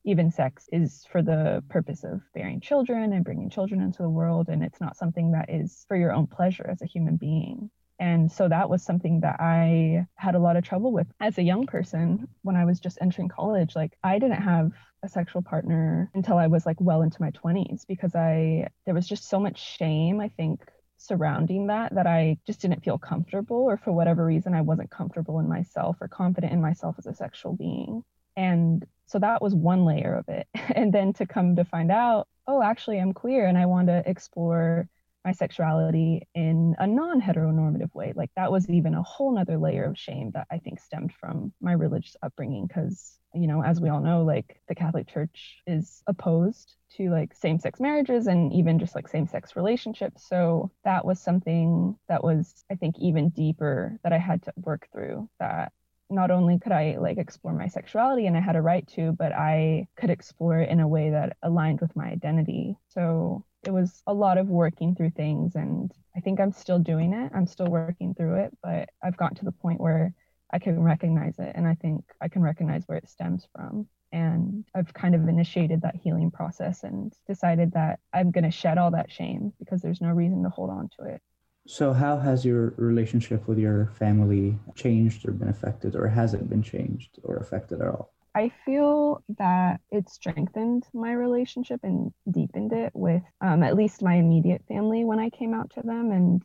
even 0.04 0.30
sex 0.30 0.68
is 0.72 1.06
for 1.10 1.22
the 1.22 1.62
purpose 1.68 2.04
of 2.04 2.20
bearing 2.34 2.60
children 2.60 3.12
and 3.12 3.24
bringing 3.24 3.50
children 3.50 3.80
into 3.80 4.02
the 4.02 4.08
world 4.08 4.48
and 4.48 4.62
it's 4.62 4.80
not 4.80 4.96
something 4.96 5.32
that 5.32 5.48
is 5.48 5.84
for 5.88 5.96
your 5.96 6.12
own 6.12 6.26
pleasure 6.26 6.66
as 6.68 6.82
a 6.82 6.86
human 6.86 7.16
being 7.16 7.70
and 8.02 8.32
so 8.32 8.48
that 8.48 8.68
was 8.68 8.82
something 8.82 9.20
that 9.20 9.36
I 9.38 10.08
had 10.16 10.34
a 10.34 10.40
lot 10.40 10.56
of 10.56 10.64
trouble 10.64 10.90
with 10.90 11.06
as 11.20 11.38
a 11.38 11.42
young 11.42 11.66
person 11.66 12.26
when 12.42 12.56
I 12.56 12.64
was 12.64 12.80
just 12.80 12.98
entering 13.00 13.28
college. 13.28 13.76
Like, 13.76 13.96
I 14.02 14.18
didn't 14.18 14.42
have 14.42 14.72
a 15.04 15.08
sexual 15.08 15.40
partner 15.40 16.10
until 16.12 16.36
I 16.36 16.48
was 16.48 16.66
like 16.66 16.80
well 16.80 17.02
into 17.02 17.22
my 17.22 17.30
20s 17.30 17.86
because 17.86 18.16
I, 18.16 18.66
there 18.86 18.94
was 18.94 19.06
just 19.06 19.28
so 19.28 19.38
much 19.38 19.62
shame, 19.76 20.20
I 20.20 20.30
think, 20.30 20.62
surrounding 20.96 21.68
that 21.68 21.94
that 21.94 22.08
I 22.08 22.38
just 22.44 22.60
didn't 22.60 22.82
feel 22.82 22.98
comfortable, 22.98 23.56
or 23.56 23.76
for 23.76 23.92
whatever 23.92 24.24
reason, 24.24 24.52
I 24.52 24.62
wasn't 24.62 24.90
comfortable 24.90 25.38
in 25.38 25.48
myself 25.48 25.96
or 26.00 26.08
confident 26.08 26.52
in 26.52 26.60
myself 26.60 26.96
as 26.98 27.06
a 27.06 27.14
sexual 27.14 27.52
being. 27.52 28.02
And 28.36 28.84
so 29.12 29.18
that 29.18 29.42
was 29.42 29.54
one 29.54 29.84
layer 29.84 30.14
of 30.14 30.28
it. 30.28 30.48
And 30.74 30.92
then 30.92 31.12
to 31.14 31.26
come 31.26 31.56
to 31.56 31.64
find 31.64 31.92
out, 31.92 32.28
oh, 32.46 32.62
actually, 32.62 32.98
I'm 32.98 33.12
queer 33.12 33.46
and 33.46 33.58
I 33.58 33.66
want 33.66 33.88
to 33.88 34.02
explore 34.06 34.88
my 35.24 35.32
sexuality 35.32 36.26
in 36.34 36.74
a 36.78 36.86
non 36.86 37.20
heteronormative 37.20 37.94
way. 37.94 38.14
Like 38.16 38.30
that 38.36 38.50
was 38.50 38.68
even 38.70 38.94
a 38.94 39.02
whole 39.02 39.32
nother 39.32 39.58
layer 39.58 39.84
of 39.84 39.98
shame 39.98 40.30
that 40.32 40.46
I 40.50 40.58
think 40.58 40.80
stemmed 40.80 41.12
from 41.12 41.52
my 41.60 41.72
religious 41.72 42.16
upbringing. 42.22 42.66
Because, 42.66 43.18
you 43.34 43.46
know, 43.46 43.62
as 43.62 43.80
we 43.80 43.90
all 43.90 44.00
know, 44.00 44.22
like 44.22 44.60
the 44.66 44.74
Catholic 44.74 45.08
Church 45.08 45.58
is 45.66 46.02
opposed 46.06 46.74
to 46.96 47.10
like 47.10 47.34
same 47.34 47.58
sex 47.58 47.78
marriages 47.78 48.26
and 48.26 48.52
even 48.52 48.78
just 48.78 48.94
like 48.94 49.08
same 49.08 49.28
sex 49.28 49.54
relationships. 49.56 50.26
So 50.26 50.70
that 50.84 51.04
was 51.04 51.20
something 51.20 51.96
that 52.08 52.24
was, 52.24 52.64
I 52.70 52.76
think, 52.76 52.96
even 52.98 53.28
deeper 53.28 53.98
that 54.02 54.12
I 54.12 54.18
had 54.18 54.42
to 54.44 54.52
work 54.56 54.88
through 54.90 55.28
that 55.38 55.72
not 56.12 56.30
only 56.30 56.58
could 56.58 56.72
I 56.72 56.96
like 57.00 57.18
explore 57.18 57.54
my 57.54 57.68
sexuality 57.68 58.26
and 58.26 58.36
I 58.36 58.40
had 58.40 58.56
a 58.56 58.62
right 58.62 58.86
to, 58.88 59.12
but 59.12 59.32
I 59.32 59.88
could 59.96 60.10
explore 60.10 60.58
it 60.58 60.68
in 60.68 60.80
a 60.80 60.88
way 60.88 61.10
that 61.10 61.36
aligned 61.42 61.80
with 61.80 61.96
my 61.96 62.06
identity. 62.06 62.76
So 62.88 63.44
it 63.64 63.70
was 63.70 64.02
a 64.06 64.12
lot 64.14 64.38
of 64.38 64.48
working 64.48 64.94
through 64.94 65.10
things 65.10 65.54
and 65.54 65.92
I 66.16 66.20
think 66.20 66.40
I'm 66.40 66.52
still 66.52 66.78
doing 66.78 67.14
it. 67.14 67.32
I'm 67.34 67.46
still 67.46 67.68
working 67.68 68.14
through 68.14 68.34
it, 68.44 68.56
but 68.62 68.90
I've 69.02 69.16
gotten 69.16 69.36
to 69.38 69.44
the 69.44 69.52
point 69.52 69.80
where 69.80 70.14
I 70.52 70.58
can 70.58 70.82
recognize 70.82 71.38
it 71.38 71.52
and 71.54 71.66
I 71.66 71.74
think 71.74 72.04
I 72.20 72.28
can 72.28 72.42
recognize 72.42 72.84
where 72.86 72.98
it 72.98 73.08
stems 73.08 73.46
from. 73.54 73.88
And 74.12 74.64
I've 74.74 74.92
kind 74.92 75.14
of 75.14 75.26
initiated 75.26 75.80
that 75.82 75.96
healing 75.96 76.30
process 76.30 76.84
and 76.84 77.12
decided 77.26 77.72
that 77.72 78.00
I'm 78.12 78.30
going 78.30 78.44
to 78.44 78.50
shed 78.50 78.76
all 78.76 78.90
that 78.90 79.10
shame 79.10 79.54
because 79.58 79.80
there's 79.80 80.02
no 80.02 80.10
reason 80.10 80.42
to 80.42 80.50
hold 80.50 80.68
on 80.68 80.90
to 80.98 81.14
it. 81.14 81.22
So, 81.66 81.92
how 81.92 82.18
has 82.18 82.44
your 82.44 82.74
relationship 82.76 83.46
with 83.46 83.58
your 83.58 83.86
family 83.98 84.58
changed 84.74 85.26
or 85.28 85.32
been 85.32 85.48
affected, 85.48 85.94
or 85.94 86.08
has 86.08 86.34
it 86.34 86.48
been 86.48 86.62
changed 86.62 87.18
or 87.22 87.36
affected 87.36 87.80
at 87.80 87.88
all? 87.88 88.12
I 88.34 88.50
feel 88.64 89.22
that 89.38 89.80
it 89.90 90.08
strengthened 90.08 90.86
my 90.94 91.12
relationship 91.12 91.80
and 91.82 92.12
deepened 92.30 92.72
it 92.72 92.92
with 92.94 93.22
um, 93.40 93.62
at 93.62 93.76
least 93.76 94.02
my 94.02 94.14
immediate 94.14 94.64
family 94.66 95.04
when 95.04 95.18
I 95.18 95.30
came 95.30 95.54
out 95.54 95.70
to 95.74 95.82
them. 95.82 96.10
And 96.10 96.42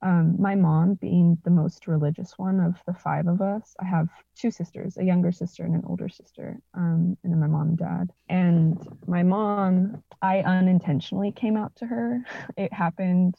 um, 0.00 0.36
my 0.40 0.54
mom 0.54 0.94
being 0.94 1.38
the 1.44 1.50
most 1.50 1.86
religious 1.86 2.38
one 2.38 2.60
of 2.60 2.76
the 2.86 2.94
five 2.94 3.26
of 3.26 3.40
us. 3.40 3.74
I 3.80 3.84
have 3.84 4.08
two 4.36 4.50
sisters, 4.50 4.96
a 4.96 5.04
younger 5.04 5.32
sister 5.32 5.64
and 5.64 5.74
an 5.74 5.82
older 5.86 6.08
sister, 6.08 6.58
um, 6.74 7.16
and 7.22 7.32
then 7.32 7.40
my 7.40 7.46
mom 7.46 7.68
and 7.68 7.78
dad. 7.78 8.10
And 8.28 8.78
my 9.06 9.22
mom, 9.22 10.02
I 10.22 10.40
unintentionally 10.40 11.32
came 11.32 11.56
out 11.56 11.76
to 11.76 11.86
her. 11.86 12.24
It 12.56 12.72
happened 12.72 13.36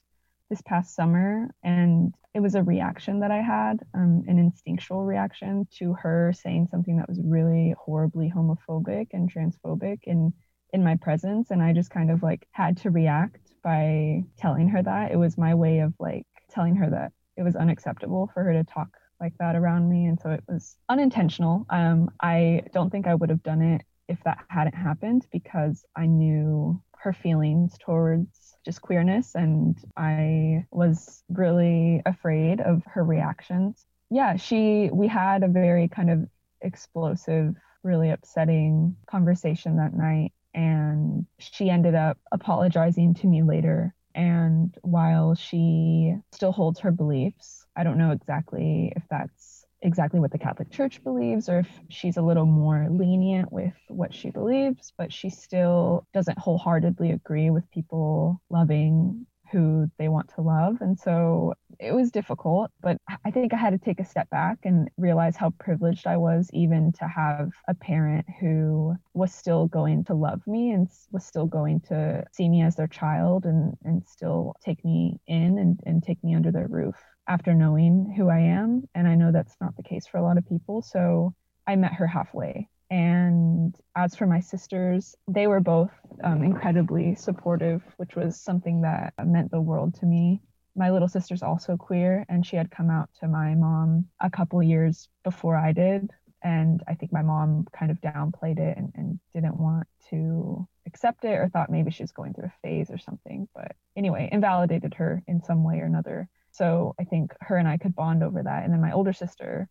this 0.49 0.61
past 0.61 0.95
summer, 0.95 1.49
and 1.63 2.13
it 2.33 2.39
was 2.39 2.55
a 2.55 2.63
reaction 2.63 3.19
that 3.19 3.31
I 3.31 3.41
had, 3.41 3.79
um, 3.93 4.23
an 4.27 4.39
instinctual 4.39 5.05
reaction 5.05 5.67
to 5.77 5.93
her 5.93 6.33
saying 6.33 6.67
something 6.71 6.97
that 6.97 7.09
was 7.09 7.19
really 7.23 7.75
horribly 7.79 8.31
homophobic 8.35 9.07
and 9.13 9.31
transphobic 9.31 9.99
in 10.03 10.33
in 10.71 10.83
my 10.83 10.95
presence, 10.95 11.49
and 11.49 11.63
I 11.63 11.73
just 11.73 11.89
kind 11.89 12.11
of 12.11 12.21
like 12.21 12.47
had 12.51 12.77
to 12.77 12.91
react 12.91 13.53
by 13.63 14.23
telling 14.37 14.69
her 14.69 14.83
that. 14.83 15.11
It 15.11 15.17
was 15.17 15.37
my 15.37 15.55
way 15.55 15.79
of 15.79 15.93
like 15.99 16.27
telling 16.49 16.75
her 16.75 16.89
that 16.91 17.11
it 17.37 17.43
was 17.43 17.55
unacceptable 17.55 18.29
for 18.33 18.43
her 18.43 18.53
to 18.53 18.63
talk 18.63 18.89
like 19.19 19.33
that 19.39 19.55
around 19.55 19.89
me, 19.89 20.05
and 20.05 20.19
so 20.19 20.29
it 20.29 20.43
was 20.47 20.77
unintentional. 20.87 21.65
Um, 21.69 22.11
I 22.21 22.63
don't 22.73 22.89
think 22.89 23.07
I 23.07 23.15
would 23.15 23.29
have 23.29 23.43
done 23.43 23.61
it 23.61 23.81
if 24.07 24.23
that 24.23 24.39
hadn't 24.49 24.75
happened 24.75 25.25
because 25.31 25.85
I 25.95 26.05
knew 26.05 26.81
her 26.99 27.13
feelings 27.13 27.77
towards 27.79 28.27
just 28.65 28.81
queerness 28.81 29.35
and 29.35 29.77
I 29.97 30.65
was 30.71 31.23
really 31.29 32.01
afraid 32.05 32.61
of 32.61 32.83
her 32.85 33.03
reactions. 33.03 33.85
Yeah, 34.09 34.35
she 34.35 34.89
we 34.91 35.07
had 35.07 35.43
a 35.43 35.47
very 35.47 35.87
kind 35.87 36.09
of 36.09 36.27
explosive, 36.61 37.55
really 37.83 38.09
upsetting 38.09 38.95
conversation 39.09 39.77
that 39.77 39.93
night 39.93 40.33
and 40.53 41.25
she 41.37 41.69
ended 41.69 41.95
up 41.95 42.17
apologizing 42.31 43.13
to 43.15 43.27
me 43.27 43.43
later 43.43 43.93
and 44.15 44.75
while 44.81 45.35
she 45.35 46.15
still 46.31 46.51
holds 46.51 46.79
her 46.79 46.91
beliefs, 46.91 47.65
I 47.75 47.83
don't 47.83 47.97
know 47.97 48.11
exactly 48.11 48.91
if 48.95 49.03
that's 49.09 49.58
exactly 49.81 50.19
what 50.19 50.31
the 50.31 50.37
Catholic 50.37 50.69
Church 50.71 51.03
believes 51.03 51.49
or 51.49 51.59
if 51.59 51.69
she's 51.89 52.17
a 52.17 52.21
little 52.21 52.45
more 52.45 52.87
lenient 52.89 53.51
with 53.51 53.73
what 53.87 54.13
she 54.13 54.29
believes, 54.29 54.93
but 54.97 55.11
she 55.11 55.29
still 55.29 56.05
doesn't 56.13 56.37
wholeheartedly 56.37 57.11
agree 57.11 57.49
with 57.49 57.69
people 57.71 58.41
loving 58.49 59.25
who 59.51 59.89
they 59.97 60.07
want 60.07 60.29
to 60.35 60.41
love. 60.41 60.77
And 60.81 60.99
so 60.99 61.53
it 61.79 61.91
was 61.91 62.11
difficult, 62.11 62.71
but 62.81 62.97
I 63.25 63.31
think 63.31 63.53
I 63.53 63.57
had 63.57 63.71
to 63.71 63.79
take 63.79 63.99
a 63.99 64.05
step 64.05 64.29
back 64.29 64.59
and 64.63 64.89
realize 64.97 65.35
how 65.35 65.51
privileged 65.59 66.05
I 66.05 66.17
was 66.17 66.49
even 66.53 66.91
to 66.93 67.07
have 67.07 67.49
a 67.67 67.73
parent 67.73 68.25
who 68.39 68.95
was 69.13 69.33
still 69.33 69.67
going 69.67 70.03
to 70.05 70.13
love 70.13 70.41
me 70.45 70.71
and 70.71 70.87
was 71.11 71.25
still 71.25 71.47
going 71.47 71.81
to 71.89 72.23
see 72.31 72.47
me 72.47 72.61
as 72.61 72.75
their 72.75 72.87
child 72.87 73.45
and, 73.45 73.73
and 73.83 74.03
still 74.07 74.53
take 74.63 74.83
me 74.85 75.19
in 75.27 75.57
and, 75.57 75.79
and 75.85 76.03
take 76.03 76.23
me 76.23 76.35
under 76.35 76.51
their 76.51 76.67
roof 76.67 76.95
after 77.29 77.53
knowing 77.53 78.13
who 78.17 78.27
I 78.27 78.39
am. 78.39 78.83
And 78.95 79.07
I 79.07 79.15
know 79.15 79.31
that's 79.31 79.55
not 79.61 79.77
the 79.77 79.83
case 79.83 80.07
for 80.07 80.17
a 80.17 80.23
lot 80.23 80.37
of 80.37 80.49
people. 80.49 80.81
So 80.81 81.33
I 81.67 81.75
met 81.77 81.93
her 81.93 82.07
halfway. 82.07 82.67
And 82.91 83.75
as 83.95 84.15
for 84.15 84.25
my 84.25 84.39
sisters, 84.39 85.15
they 85.27 85.45
were 85.45 85.59
both 85.59 85.91
um, 86.23 86.41
incredibly 86.41 87.13
supportive, 87.13 87.83
which 87.97 88.15
was 88.15 88.41
something 88.41 88.81
that 88.81 89.13
meant 89.23 89.51
the 89.51 89.61
world 89.61 89.93
to 89.99 90.07
me. 90.07 90.41
my 90.75 90.89
little 90.91 91.07
sister's 91.07 91.43
also 91.43 91.77
queer 91.77 92.25
and 92.29 92.45
she 92.45 92.55
had 92.55 92.71
come 92.71 92.89
out 92.89 93.09
to 93.19 93.27
my 93.27 93.53
mom 93.53 94.05
a 94.21 94.29
couple 94.29 94.63
years 94.63 95.09
before 95.23 95.55
I 95.55 95.71
did. 95.73 96.09
And 96.41 96.81
I 96.87 96.93
think 96.95 97.11
my 97.11 97.21
mom 97.21 97.67
kind 97.77 97.91
of 97.91 97.99
downplayed 98.01 98.59
it 98.59 98.77
and, 98.77 98.91
and 98.95 99.19
didn't 99.33 99.59
want 99.59 99.87
to 100.09 100.67
accept 100.87 101.25
it 101.25 101.37
or 101.37 101.49
thought 101.49 101.69
maybe 101.69 101.91
she 101.91 102.03
was 102.03 102.13
going 102.13 102.33
through 102.33 102.45
a 102.45 102.59
phase 102.63 102.89
or 102.89 102.97
something. 102.97 103.47
But 103.53 103.73
anyway, 103.95 104.29
invalidated 104.31 104.93
her 104.95 105.21
in 105.27 105.43
some 105.43 105.63
way 105.63 105.79
or 105.79 105.85
another. 105.85 106.29
So 106.59 106.93
I 106.99 107.05
think 107.05 107.33
her 107.39 107.55
and 107.55 107.69
I 107.69 107.77
could 107.77 107.95
bond 107.95 108.21
over 108.21 108.43
that. 108.43 108.65
And 108.65 108.73
then 108.73 108.81
my 108.81 108.91
older 108.91 109.13
sister, 109.13 109.69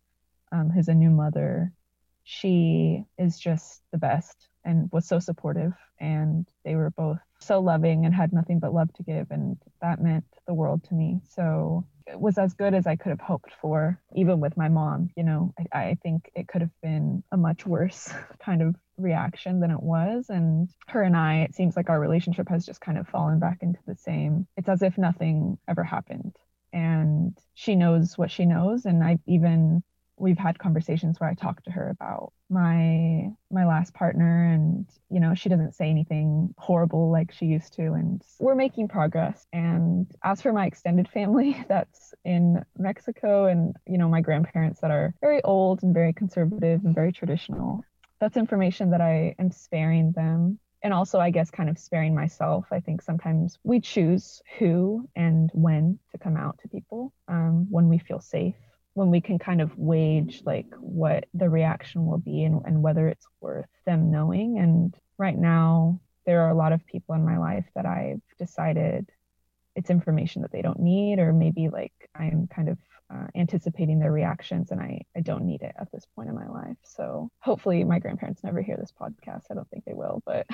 um, 0.51 0.71
who's 0.71 0.87
a 0.87 0.95
new 0.95 1.11
mother, 1.11 1.71
she 2.23 3.05
is 3.19 3.39
just 3.39 3.83
the 3.91 3.99
best 3.99 4.47
and 4.65 4.89
was 4.91 5.07
so 5.07 5.19
supportive. 5.19 5.73
And 5.99 6.47
they 6.65 6.75
were 6.75 6.89
both 6.89 7.19
so 7.39 7.59
loving 7.59 8.05
and 8.05 8.15
had 8.15 8.33
nothing 8.33 8.59
but 8.59 8.73
love 8.73 8.91
to 8.93 9.03
give. 9.03 9.27
And 9.29 9.57
that 9.83 10.01
meant 10.01 10.25
the 10.47 10.55
world 10.55 10.83
to 10.85 10.95
me. 10.95 11.21
So 11.29 11.85
it 12.07 12.19
was 12.19 12.39
as 12.39 12.55
good 12.55 12.73
as 12.73 12.87
I 12.87 12.95
could 12.95 13.11
have 13.11 13.21
hoped 13.21 13.53
for, 13.61 14.01
even 14.15 14.39
with 14.39 14.57
my 14.57 14.67
mom. 14.67 15.11
You 15.15 15.25
know, 15.25 15.53
I, 15.71 15.79
I 15.79 15.97
think 16.01 16.31
it 16.33 16.47
could 16.47 16.61
have 16.61 16.81
been 16.81 17.23
a 17.31 17.37
much 17.37 17.67
worse 17.67 18.11
kind 18.43 18.63
of 18.63 18.75
reaction 18.97 19.59
than 19.59 19.69
it 19.69 19.83
was. 19.83 20.25
And 20.29 20.69
her 20.87 21.03
and 21.03 21.15
I, 21.15 21.41
it 21.41 21.53
seems 21.53 21.75
like 21.75 21.91
our 21.91 21.99
relationship 21.99 22.49
has 22.49 22.65
just 22.65 22.81
kind 22.81 22.97
of 22.97 23.07
fallen 23.07 23.37
back 23.37 23.59
into 23.61 23.79
the 23.85 23.95
same. 23.95 24.47
It's 24.57 24.69
as 24.69 24.81
if 24.81 24.97
nothing 24.97 25.59
ever 25.67 25.83
happened. 25.83 26.35
And 26.73 27.37
she 27.53 27.75
knows 27.75 28.17
what 28.17 28.31
she 28.31 28.45
knows. 28.45 28.85
And 28.85 29.03
I've 29.03 29.21
even 29.25 29.83
we've 30.19 30.37
had 30.37 30.59
conversations 30.59 31.19
where 31.19 31.29
I 31.29 31.33
talk 31.33 31.63
to 31.63 31.71
her 31.71 31.89
about 31.89 32.33
my 32.49 33.29
my 33.51 33.65
last 33.65 33.93
partner 33.93 34.51
and 34.51 34.85
you 35.09 35.19
know 35.19 35.33
she 35.33 35.49
doesn't 35.49 35.75
say 35.75 35.89
anything 35.89 36.53
horrible 36.57 37.09
like 37.11 37.31
she 37.31 37.45
used 37.45 37.73
to. 37.73 37.93
And 37.93 38.21
we're 38.39 38.55
making 38.55 38.89
progress. 38.89 39.47
And 39.53 40.07
as 40.23 40.41
for 40.41 40.51
my 40.51 40.65
extended 40.65 41.07
family 41.09 41.63
that's 41.67 42.13
in 42.25 42.63
Mexico 42.77 43.45
and 43.45 43.75
you 43.87 43.97
know 43.97 44.09
my 44.09 44.21
grandparents 44.21 44.81
that 44.81 44.91
are 44.91 45.13
very 45.21 45.41
old 45.43 45.83
and 45.83 45.93
very 45.93 46.13
conservative 46.13 46.83
and 46.83 46.93
very 46.93 47.11
traditional. 47.11 47.83
That's 48.19 48.35
information 48.35 48.89
that 48.91 49.01
I 49.01 49.35
am 49.39 49.49
sparing 49.49 50.11
them 50.11 50.59
and 50.81 50.93
also 50.93 51.19
i 51.19 51.29
guess 51.29 51.51
kind 51.51 51.69
of 51.69 51.77
sparing 51.77 52.15
myself 52.15 52.65
i 52.71 52.79
think 52.79 53.01
sometimes 53.01 53.57
we 53.63 53.79
choose 53.79 54.41
who 54.57 55.07
and 55.15 55.49
when 55.53 55.99
to 56.11 56.17
come 56.17 56.37
out 56.37 56.57
to 56.59 56.67
people 56.67 57.13
um, 57.27 57.67
when 57.69 57.89
we 57.89 57.97
feel 57.97 58.19
safe 58.19 58.55
when 58.99 59.09
we 59.09 59.21
can 59.21 59.39
kind 59.39 59.61
of 59.61 59.77
wage 59.77 60.41
like 60.45 60.67
what 60.79 61.25
the 61.33 61.49
reaction 61.49 62.05
will 62.05 62.17
be 62.17 62.43
and, 62.43 62.61
and 62.65 62.83
whether 62.83 63.07
it's 63.07 63.25
worth 63.39 63.65
them 63.85 64.11
knowing. 64.11 64.59
And 64.59 64.93
right 65.17 65.37
now, 65.37 66.01
there 66.25 66.41
are 66.41 66.49
a 66.49 66.55
lot 66.55 66.73
of 66.73 66.85
people 66.85 67.15
in 67.15 67.25
my 67.25 67.37
life 67.37 67.65
that 67.75 67.85
I've 67.85 68.21
decided 68.37 69.09
it's 69.75 69.89
information 69.89 70.41
that 70.41 70.51
they 70.51 70.61
don't 70.61 70.81
need, 70.81 71.19
or 71.19 71.31
maybe 71.31 71.69
like 71.69 71.93
I'm 72.13 72.47
kind 72.53 72.67
of 72.67 72.77
uh, 73.13 73.27
anticipating 73.35 73.99
their 73.99 74.11
reactions 74.11 74.71
and 74.71 74.79
I, 74.79 75.01
I 75.15 75.21
don't 75.21 75.45
need 75.45 75.61
it 75.61 75.75
at 75.79 75.91
this 75.91 76.05
point 76.15 76.29
in 76.29 76.35
my 76.35 76.47
life. 76.47 76.77
So 76.83 77.29
hopefully 77.39 77.83
my 77.83 77.99
grandparents 77.99 78.43
never 78.43 78.61
hear 78.61 78.77
this 78.77 78.93
podcast. 78.99 79.43
I 79.49 79.55
don't 79.55 79.69
think 79.69 79.85
they 79.85 79.93
will, 79.93 80.21
but 80.25 80.45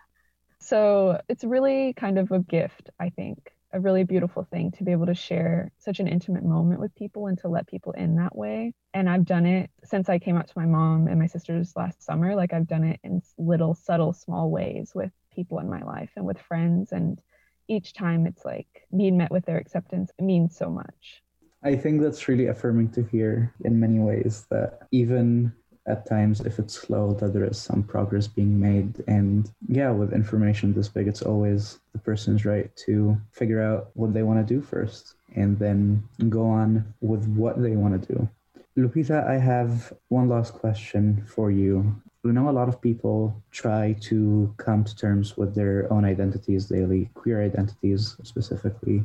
so 0.60 1.20
it's 1.28 1.44
really 1.44 1.92
kind 1.94 2.18
of 2.18 2.30
a 2.30 2.38
gift, 2.38 2.90
I 3.00 3.10
think, 3.10 3.52
a 3.72 3.80
really 3.80 4.04
beautiful 4.04 4.44
thing 4.44 4.70
to 4.72 4.84
be 4.84 4.92
able 4.92 5.06
to 5.06 5.14
share 5.14 5.72
such 5.78 5.98
an 5.98 6.06
intimate 6.06 6.44
moment 6.44 6.80
with 6.80 6.94
people 6.94 7.26
and 7.26 7.38
to 7.38 7.48
let 7.48 7.66
people 7.66 7.92
in 7.92 8.16
that 8.16 8.36
way. 8.36 8.74
And 8.94 9.08
I've 9.08 9.24
done 9.24 9.46
it 9.46 9.70
since 9.82 10.08
I 10.08 10.18
came 10.18 10.36
out 10.36 10.46
to 10.48 10.58
my 10.58 10.66
mom 10.66 11.08
and 11.08 11.18
my 11.18 11.26
sisters 11.26 11.72
last 11.74 12.02
summer. 12.02 12.36
Like 12.36 12.52
I've 12.52 12.66
done 12.66 12.84
it 12.84 13.00
in 13.02 13.22
little, 13.38 13.74
subtle, 13.74 14.12
small 14.12 14.50
ways 14.50 14.92
with 14.94 15.10
people 15.34 15.58
in 15.58 15.70
my 15.70 15.82
life 15.82 16.10
and 16.16 16.26
with 16.26 16.38
friends. 16.38 16.92
And 16.92 17.20
each 17.66 17.94
time 17.94 18.26
it's 18.26 18.44
like 18.44 18.86
being 18.94 19.16
met 19.16 19.30
with 19.30 19.46
their 19.46 19.58
acceptance 19.58 20.10
means 20.20 20.56
so 20.56 20.68
much. 20.68 21.21
I 21.64 21.76
think 21.76 22.00
that's 22.00 22.26
really 22.28 22.46
affirming 22.46 22.90
to 22.90 23.02
hear 23.04 23.54
in 23.64 23.78
many 23.78 23.98
ways 23.98 24.46
that 24.50 24.88
even 24.90 25.52
at 25.86 26.06
times 26.06 26.40
if 26.40 26.58
it's 26.58 26.74
slow 26.74 27.12
that 27.14 27.32
there 27.32 27.44
is 27.44 27.58
some 27.58 27.82
progress 27.82 28.26
being 28.26 28.58
made. 28.58 29.02
And 29.06 29.50
yeah 29.68 29.90
with 29.90 30.12
information 30.12 30.74
this 30.74 30.88
big 30.88 31.08
it's 31.08 31.22
always 31.22 31.78
the 31.92 31.98
person's 31.98 32.44
right 32.44 32.74
to 32.86 33.16
figure 33.30 33.62
out 33.62 33.90
what 33.94 34.12
they 34.12 34.22
want 34.22 34.46
to 34.46 34.54
do 34.54 34.60
first 34.60 35.14
and 35.34 35.58
then 35.58 36.02
go 36.28 36.46
on 36.46 36.94
with 37.00 37.26
what 37.28 37.62
they 37.62 37.76
want 37.76 38.00
to 38.00 38.12
do. 38.12 38.28
Lupita 38.76 39.26
i 39.28 39.38
have 39.38 39.92
one 40.08 40.28
last 40.28 40.54
question 40.54 41.24
for 41.26 41.50
you. 41.50 41.94
We 42.24 42.30
know 42.30 42.48
a 42.48 42.58
lot 42.60 42.68
of 42.68 42.80
people 42.80 43.34
try 43.50 43.96
to 44.02 44.54
come 44.56 44.84
to 44.84 44.96
terms 44.96 45.36
with 45.36 45.54
their 45.54 45.92
own 45.92 46.04
identities 46.04 46.66
daily 46.66 47.10
queer 47.14 47.42
identities 47.42 48.16
specifically 48.22 49.04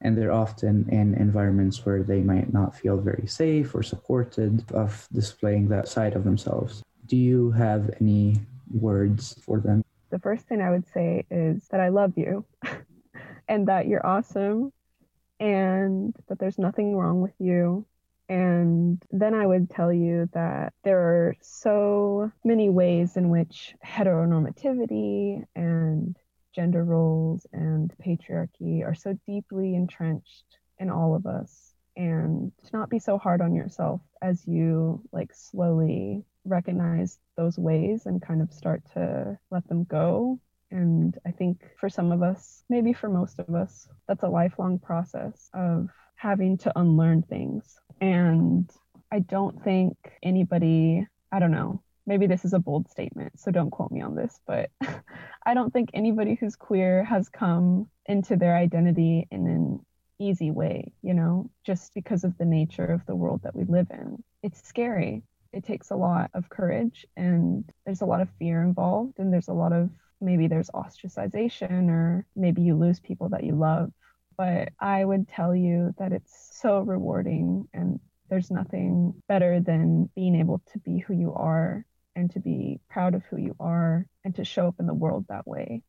and 0.00 0.16
they're 0.16 0.32
often 0.32 0.88
in 0.90 1.14
environments 1.14 1.84
where 1.84 2.02
they 2.02 2.20
might 2.20 2.52
not 2.52 2.76
feel 2.76 2.96
very 2.98 3.26
safe 3.26 3.74
or 3.74 3.82
supported 3.82 4.64
of 4.72 5.08
displaying 5.12 5.68
that 5.68 5.88
side 5.88 6.14
of 6.14 6.24
themselves. 6.24 6.82
Do 7.06 7.16
you 7.16 7.50
have 7.52 7.90
any 8.00 8.36
words 8.70 9.40
for 9.42 9.60
them? 9.60 9.84
The 10.10 10.18
first 10.18 10.46
thing 10.46 10.60
I 10.60 10.70
would 10.70 10.86
say 10.86 11.24
is 11.30 11.66
that 11.68 11.80
I 11.80 11.88
love 11.88 12.12
you 12.16 12.44
and 13.48 13.68
that 13.68 13.86
you're 13.86 14.06
awesome 14.06 14.72
and 15.40 16.14
that 16.28 16.38
there's 16.38 16.58
nothing 16.58 16.96
wrong 16.96 17.20
with 17.20 17.34
you. 17.38 17.86
And 18.28 19.02
then 19.12 19.34
I 19.34 19.46
would 19.46 19.70
tell 19.70 19.92
you 19.92 20.28
that 20.32 20.72
there 20.82 20.98
are 20.98 21.36
so 21.40 22.32
many 22.44 22.68
ways 22.68 23.16
in 23.16 23.28
which 23.28 23.74
heteronormativity 23.84 25.44
and 25.54 26.16
gender 26.56 26.82
roles 26.82 27.46
and 27.52 27.92
patriarchy 28.04 28.82
are 28.82 28.94
so 28.94 29.16
deeply 29.26 29.74
entrenched 29.74 30.56
in 30.78 30.88
all 30.88 31.14
of 31.14 31.26
us. 31.26 31.74
And 31.96 32.50
to 32.64 32.76
not 32.76 32.90
be 32.90 32.98
so 32.98 33.18
hard 33.18 33.40
on 33.42 33.54
yourself 33.54 34.00
as 34.22 34.46
you 34.46 35.02
like 35.12 35.32
slowly 35.34 36.24
recognize 36.44 37.18
those 37.36 37.58
ways 37.58 38.06
and 38.06 38.22
kind 38.22 38.40
of 38.40 38.52
start 38.52 38.82
to 38.94 39.38
let 39.50 39.68
them 39.68 39.84
go. 39.84 40.40
And 40.72 41.16
i 41.24 41.30
think 41.30 41.62
for 41.78 41.88
some 41.88 42.10
of 42.10 42.22
us 42.22 42.64
maybe 42.68 42.92
for 42.92 43.08
most 43.08 43.38
of 43.38 43.54
us 43.54 43.86
that's 44.08 44.24
a 44.24 44.28
lifelong 44.28 44.80
process 44.80 45.48
of 45.54 45.88
having 46.16 46.58
to 46.58 46.72
unlearn 46.76 47.22
things. 47.22 47.78
And 48.00 48.68
i 49.12 49.20
don't 49.20 49.62
think 49.62 49.96
anybody 50.22 51.06
i 51.30 51.38
don't 51.38 51.52
know 51.52 51.80
maybe 52.06 52.26
this 52.26 52.44
is 52.44 52.52
a 52.52 52.58
bold 52.58 52.88
statement, 52.88 53.38
so 53.38 53.50
don't 53.50 53.70
quote 53.70 53.90
me 53.90 54.00
on 54.00 54.14
this, 54.14 54.38
but 54.46 54.70
I 55.46 55.54
don't 55.54 55.72
think 55.72 55.90
anybody 55.92 56.34
who's 56.34 56.56
queer 56.56 57.04
has 57.04 57.28
come 57.28 57.88
into 58.06 58.36
their 58.36 58.56
identity 58.56 59.26
in 59.30 59.46
an 59.46 59.80
easy 60.18 60.50
way, 60.50 60.92
you 61.02 61.14
know, 61.14 61.50
just 61.64 61.92
because 61.94 62.24
of 62.24 62.36
the 62.38 62.44
nature 62.44 62.86
of 62.86 63.04
the 63.06 63.16
world 63.16 63.42
that 63.42 63.54
we 63.54 63.64
live 63.64 63.88
in. 63.90 64.22
It's 64.42 64.66
scary. 64.66 65.22
It 65.52 65.64
takes 65.64 65.90
a 65.90 65.96
lot 65.96 66.30
of 66.34 66.48
courage 66.48 67.06
and 67.16 67.64
there's 67.84 68.00
a 68.02 68.06
lot 68.06 68.20
of 68.20 68.28
fear 68.38 68.62
involved 68.62 69.18
and 69.18 69.32
there's 69.32 69.48
a 69.48 69.54
lot 69.54 69.72
of 69.72 69.90
maybe 70.20 70.48
there's 70.48 70.70
ostracization 70.70 71.88
or 71.88 72.26
maybe 72.34 72.62
you 72.62 72.74
lose 72.74 73.00
people 73.00 73.28
that 73.30 73.44
you 73.44 73.54
love. 73.54 73.90
But 74.36 74.70
I 74.80 75.04
would 75.04 75.28
tell 75.28 75.54
you 75.54 75.94
that 75.98 76.12
it's 76.12 76.50
so 76.60 76.80
rewarding 76.80 77.68
and 77.72 78.00
there's 78.28 78.50
nothing 78.50 79.14
better 79.28 79.60
than 79.60 80.10
being 80.14 80.36
able 80.36 80.62
to 80.72 80.78
be 80.78 80.98
who 80.98 81.14
you 81.14 81.32
are 81.32 81.86
and 82.16 82.30
to 82.32 82.40
be 82.40 82.80
proud 82.88 83.14
of 83.14 83.22
who 83.26 83.36
you 83.36 83.54
are 83.60 84.06
and 84.24 84.34
to 84.34 84.44
show 84.44 84.66
up 84.66 84.76
in 84.80 84.86
the 84.86 84.94
world 84.94 85.26
that 85.28 85.46
way. 85.46 85.82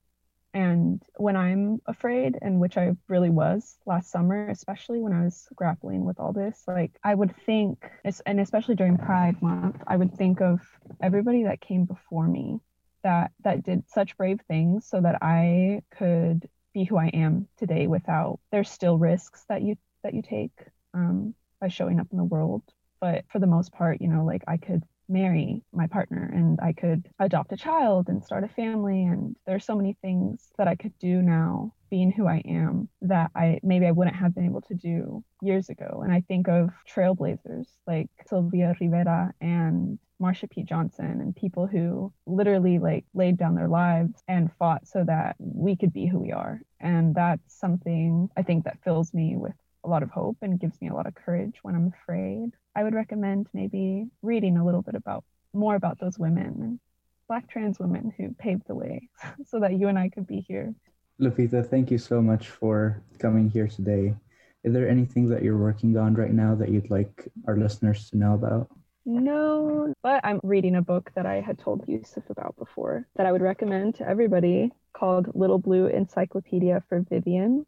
And 0.53 1.01
when 1.15 1.35
I'm 1.35 1.81
afraid, 1.85 2.37
and 2.41 2.59
which 2.59 2.77
I 2.77 2.93
really 3.07 3.29
was 3.29 3.77
last 3.85 4.11
summer, 4.11 4.49
especially 4.49 4.99
when 4.99 5.13
I 5.13 5.23
was 5.23 5.47
grappling 5.55 6.05
with 6.05 6.19
all 6.19 6.33
this, 6.33 6.63
like 6.67 6.97
I 7.03 7.13
would 7.13 7.35
think, 7.45 7.89
and 8.25 8.39
especially 8.39 8.75
during 8.75 8.97
Pride 8.97 9.41
Month, 9.41 9.77
I 9.85 9.97
would 9.97 10.15
think 10.15 10.41
of 10.41 10.59
everybody 11.01 11.43
that 11.43 11.61
came 11.61 11.85
before 11.85 12.27
me 12.27 12.59
that 13.03 13.31
that 13.43 13.63
did 13.63 13.87
such 13.87 14.17
brave 14.17 14.41
things 14.47 14.87
so 14.87 14.99
that 14.99 15.19
I 15.21 15.81
could 15.97 16.49
be 16.73 16.83
who 16.83 16.97
I 16.97 17.07
am 17.07 17.47
today 17.57 17.87
without 17.87 18.39
there's 18.51 18.69
still 18.69 18.97
risks 18.97 19.45
that 19.49 19.61
you 19.61 19.75
that 20.03 20.13
you 20.13 20.21
take 20.21 20.51
um, 20.93 21.35
by 21.61 21.67
showing 21.67 21.99
up 21.99 22.07
in 22.11 22.17
the 22.17 22.23
world. 22.23 22.63
But 22.99 23.25
for 23.31 23.39
the 23.39 23.47
most 23.47 23.71
part, 23.71 24.01
you 24.01 24.07
know, 24.07 24.25
like 24.25 24.43
I 24.47 24.57
could 24.57 24.83
marry 25.09 25.63
my 25.71 25.87
partner 25.87 26.29
and 26.33 26.59
I 26.61 26.73
could 26.73 27.07
adopt 27.19 27.51
a 27.51 27.57
child 27.57 28.09
and 28.09 28.23
start 28.23 28.43
a 28.43 28.47
family. 28.47 29.03
And 29.03 29.35
there's 29.45 29.65
so 29.65 29.75
many 29.75 29.97
things 30.01 30.49
that 30.57 30.67
I 30.67 30.75
could 30.75 30.97
do 30.99 31.21
now 31.21 31.73
being 31.89 32.11
who 32.11 32.27
I 32.27 32.41
am 32.45 32.89
that 33.03 33.31
I 33.35 33.59
maybe 33.63 33.85
I 33.85 33.91
wouldn't 33.91 34.17
have 34.17 34.35
been 34.35 34.45
able 34.45 34.61
to 34.61 34.75
do 34.75 35.23
years 35.41 35.69
ago. 35.69 36.01
And 36.03 36.11
I 36.11 36.21
think 36.27 36.47
of 36.47 36.69
trailblazers 36.89 37.67
like 37.85 38.09
Sylvia 38.27 38.75
Rivera 38.79 39.33
and 39.39 39.99
Marsha 40.21 40.49
P. 40.49 40.63
Johnson 40.63 41.21
and 41.21 41.35
people 41.35 41.67
who 41.67 42.11
literally 42.25 42.79
like 42.79 43.05
laid 43.13 43.37
down 43.37 43.55
their 43.55 43.67
lives 43.67 44.21
and 44.27 44.51
fought 44.57 44.87
so 44.87 45.03
that 45.03 45.35
we 45.39 45.75
could 45.75 45.93
be 45.93 46.07
who 46.07 46.19
we 46.19 46.31
are. 46.31 46.59
And 46.79 47.15
that's 47.15 47.57
something 47.59 48.29
I 48.35 48.41
think 48.41 48.65
that 48.65 48.83
fills 48.83 49.13
me 49.13 49.35
with 49.37 49.53
a 49.87 49.89
lot 49.89 50.03
of 50.03 50.11
hope 50.11 50.37
and 50.41 50.59
gives 50.59 50.79
me 50.81 50.89
a 50.89 50.93
lot 50.93 51.07
of 51.07 51.15
courage 51.15 51.59
when 51.63 51.73
I'm 51.73 51.93
afraid. 52.01 52.51
I 52.75 52.83
would 52.83 52.93
recommend 52.93 53.47
maybe 53.53 54.07
reading 54.21 54.57
a 54.57 54.65
little 54.65 54.81
bit 54.81 54.95
about 54.95 55.23
more 55.53 55.75
about 55.75 55.99
those 55.99 56.19
women 56.19 56.79
black 57.27 57.49
trans 57.49 57.79
women 57.79 58.13
who 58.17 58.33
paved 58.39 58.67
the 58.67 58.75
way 58.75 59.09
so 59.45 59.59
that 59.59 59.77
you 59.77 59.87
and 59.87 59.99
I 59.99 60.09
could 60.09 60.27
be 60.27 60.45
here. 60.47 60.73
Lupita, 61.19 61.67
thank 61.67 61.91
you 61.91 61.97
so 61.97 62.21
much 62.21 62.49
for 62.49 63.01
coming 63.19 63.49
here 63.49 63.67
today. 63.67 64.15
Is 64.63 64.73
there 64.73 64.87
anything 64.87 65.29
that 65.29 65.43
you're 65.43 65.57
working 65.57 65.97
on 65.97 66.13
right 66.13 66.33
now 66.33 66.55
that 66.55 66.69
you'd 66.69 66.89
like 66.89 67.27
our 67.47 67.57
listeners 67.57 68.09
to 68.09 68.17
know 68.17 68.33
about? 68.33 68.69
No, 69.05 69.93
but 70.03 70.19
I'm 70.25 70.39
reading 70.43 70.75
a 70.75 70.81
book 70.81 71.11
that 71.15 71.25
I 71.25 71.39
had 71.39 71.57
told 71.57 71.87
Yusuf 71.87 72.29
about 72.29 72.55
before 72.57 73.07
that 73.15 73.25
I 73.25 73.31
would 73.31 73.41
recommend 73.41 73.95
to 73.95 74.07
everybody 74.07 74.71
called 74.93 75.33
Little 75.33 75.59
Blue 75.59 75.87
Encyclopedia 75.87 76.83
for 76.89 76.99
Vivian 77.09 77.65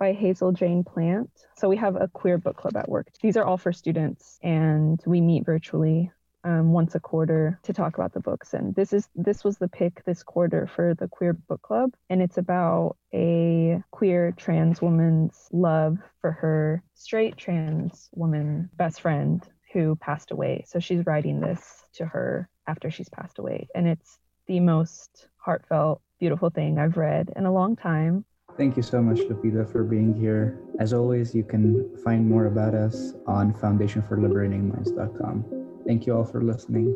by 0.00 0.12
Hazel 0.14 0.50
Jane 0.50 0.82
Plant. 0.82 1.30
So 1.56 1.68
we 1.68 1.76
have 1.76 1.94
a 1.94 2.08
queer 2.08 2.38
book 2.38 2.56
club 2.56 2.76
at 2.76 2.88
work. 2.88 3.08
These 3.22 3.36
are 3.36 3.44
all 3.44 3.58
for 3.58 3.72
students 3.72 4.38
and 4.42 5.00
we 5.06 5.20
meet 5.20 5.44
virtually 5.44 6.10
um, 6.42 6.72
once 6.72 6.94
a 6.94 7.00
quarter 7.00 7.60
to 7.64 7.72
talk 7.72 7.98
about 7.98 8.14
the 8.14 8.20
books. 8.20 8.54
And 8.54 8.74
this 8.74 8.92
is 8.92 9.08
this 9.14 9.44
was 9.44 9.58
the 9.58 9.68
pick 9.68 10.02
this 10.04 10.22
quarter 10.22 10.66
for 10.66 10.94
the 10.94 11.06
queer 11.06 11.34
book 11.34 11.62
club, 11.62 11.92
and 12.08 12.22
it's 12.22 12.38
about 12.38 12.96
a 13.12 13.82
queer 13.90 14.32
trans 14.32 14.80
woman's 14.80 15.48
love 15.52 15.98
for 16.20 16.32
her 16.32 16.82
straight 16.94 17.36
trans 17.36 18.08
woman 18.14 18.70
best 18.74 19.02
friend 19.02 19.46
who 19.72 19.96
passed 19.96 20.30
away. 20.30 20.64
So 20.66 20.80
she's 20.80 21.06
writing 21.06 21.40
this 21.40 21.84
to 21.94 22.06
her 22.06 22.48
after 22.66 22.90
she's 22.90 23.08
passed 23.08 23.38
away, 23.38 23.68
and 23.74 23.86
it's 23.86 24.18
the 24.46 24.60
most 24.60 25.28
heartfelt, 25.36 26.00
beautiful 26.18 26.50
thing 26.50 26.78
I've 26.78 26.96
read 26.96 27.32
in 27.36 27.46
a 27.46 27.52
long 27.52 27.76
time. 27.76 28.24
Thank 28.56 28.76
you 28.76 28.82
so 28.82 29.00
much, 29.00 29.18
Lupita, 29.20 29.70
for 29.70 29.84
being 29.84 30.14
here. 30.14 30.58
As 30.78 30.92
always, 30.92 31.34
you 31.34 31.44
can 31.44 31.96
find 32.04 32.28
more 32.28 32.46
about 32.46 32.74
us 32.74 33.14
on 33.26 33.54
foundationforliberatingminds.com. 33.54 35.44
Thank 35.86 36.06
you 36.06 36.14
all 36.16 36.24
for 36.24 36.42
listening. 36.42 36.94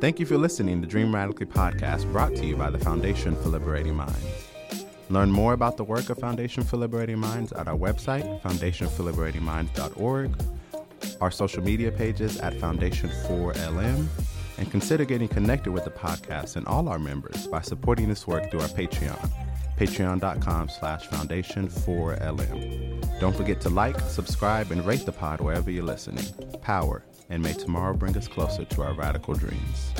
Thank 0.00 0.20
you 0.20 0.26
for 0.26 0.38
listening 0.38 0.80
to 0.80 0.86
Dream 0.86 1.12
Radically 1.12 1.46
podcast 1.46 2.10
brought 2.12 2.36
to 2.36 2.46
you 2.46 2.56
by 2.56 2.70
the 2.70 2.78
Foundation 2.78 3.34
for 3.36 3.48
Liberating 3.48 3.96
Minds. 3.96 4.48
Learn 5.10 5.30
more 5.30 5.54
about 5.54 5.76
the 5.76 5.84
work 5.84 6.10
of 6.10 6.18
Foundation 6.18 6.62
for 6.62 6.76
Liberating 6.76 7.18
Minds 7.18 7.50
at 7.52 7.66
our 7.66 7.76
website, 7.76 8.40
foundationforliberatingminds.org, 8.42 10.30
our 11.20 11.30
social 11.30 11.62
media 11.62 11.90
pages 11.90 12.38
at 12.38 12.52
Foundation4LM, 12.54 14.06
and 14.58 14.70
consider 14.70 15.04
getting 15.04 15.28
connected 15.28 15.72
with 15.72 15.84
the 15.84 15.90
podcast 15.90 16.56
and 16.56 16.66
all 16.66 16.88
our 16.88 16.98
members 16.98 17.46
by 17.46 17.60
supporting 17.60 18.08
this 18.08 18.26
work 18.26 18.50
through 18.50 18.60
our 18.60 18.68
Patreon, 18.68 19.30
patreon.com 19.76 20.68
slash 20.68 21.08
foundation4lm. 21.08 23.20
Don't 23.20 23.36
forget 23.36 23.60
to 23.62 23.70
like, 23.70 23.98
subscribe, 24.00 24.70
and 24.70 24.84
rate 24.84 25.06
the 25.06 25.12
pod 25.12 25.40
wherever 25.40 25.70
you're 25.70 25.84
listening. 25.84 26.24
Power, 26.60 27.04
and 27.30 27.42
may 27.42 27.52
tomorrow 27.52 27.94
bring 27.94 28.16
us 28.16 28.28
closer 28.28 28.64
to 28.64 28.82
our 28.82 28.94
radical 28.94 29.34
dreams. 29.34 29.92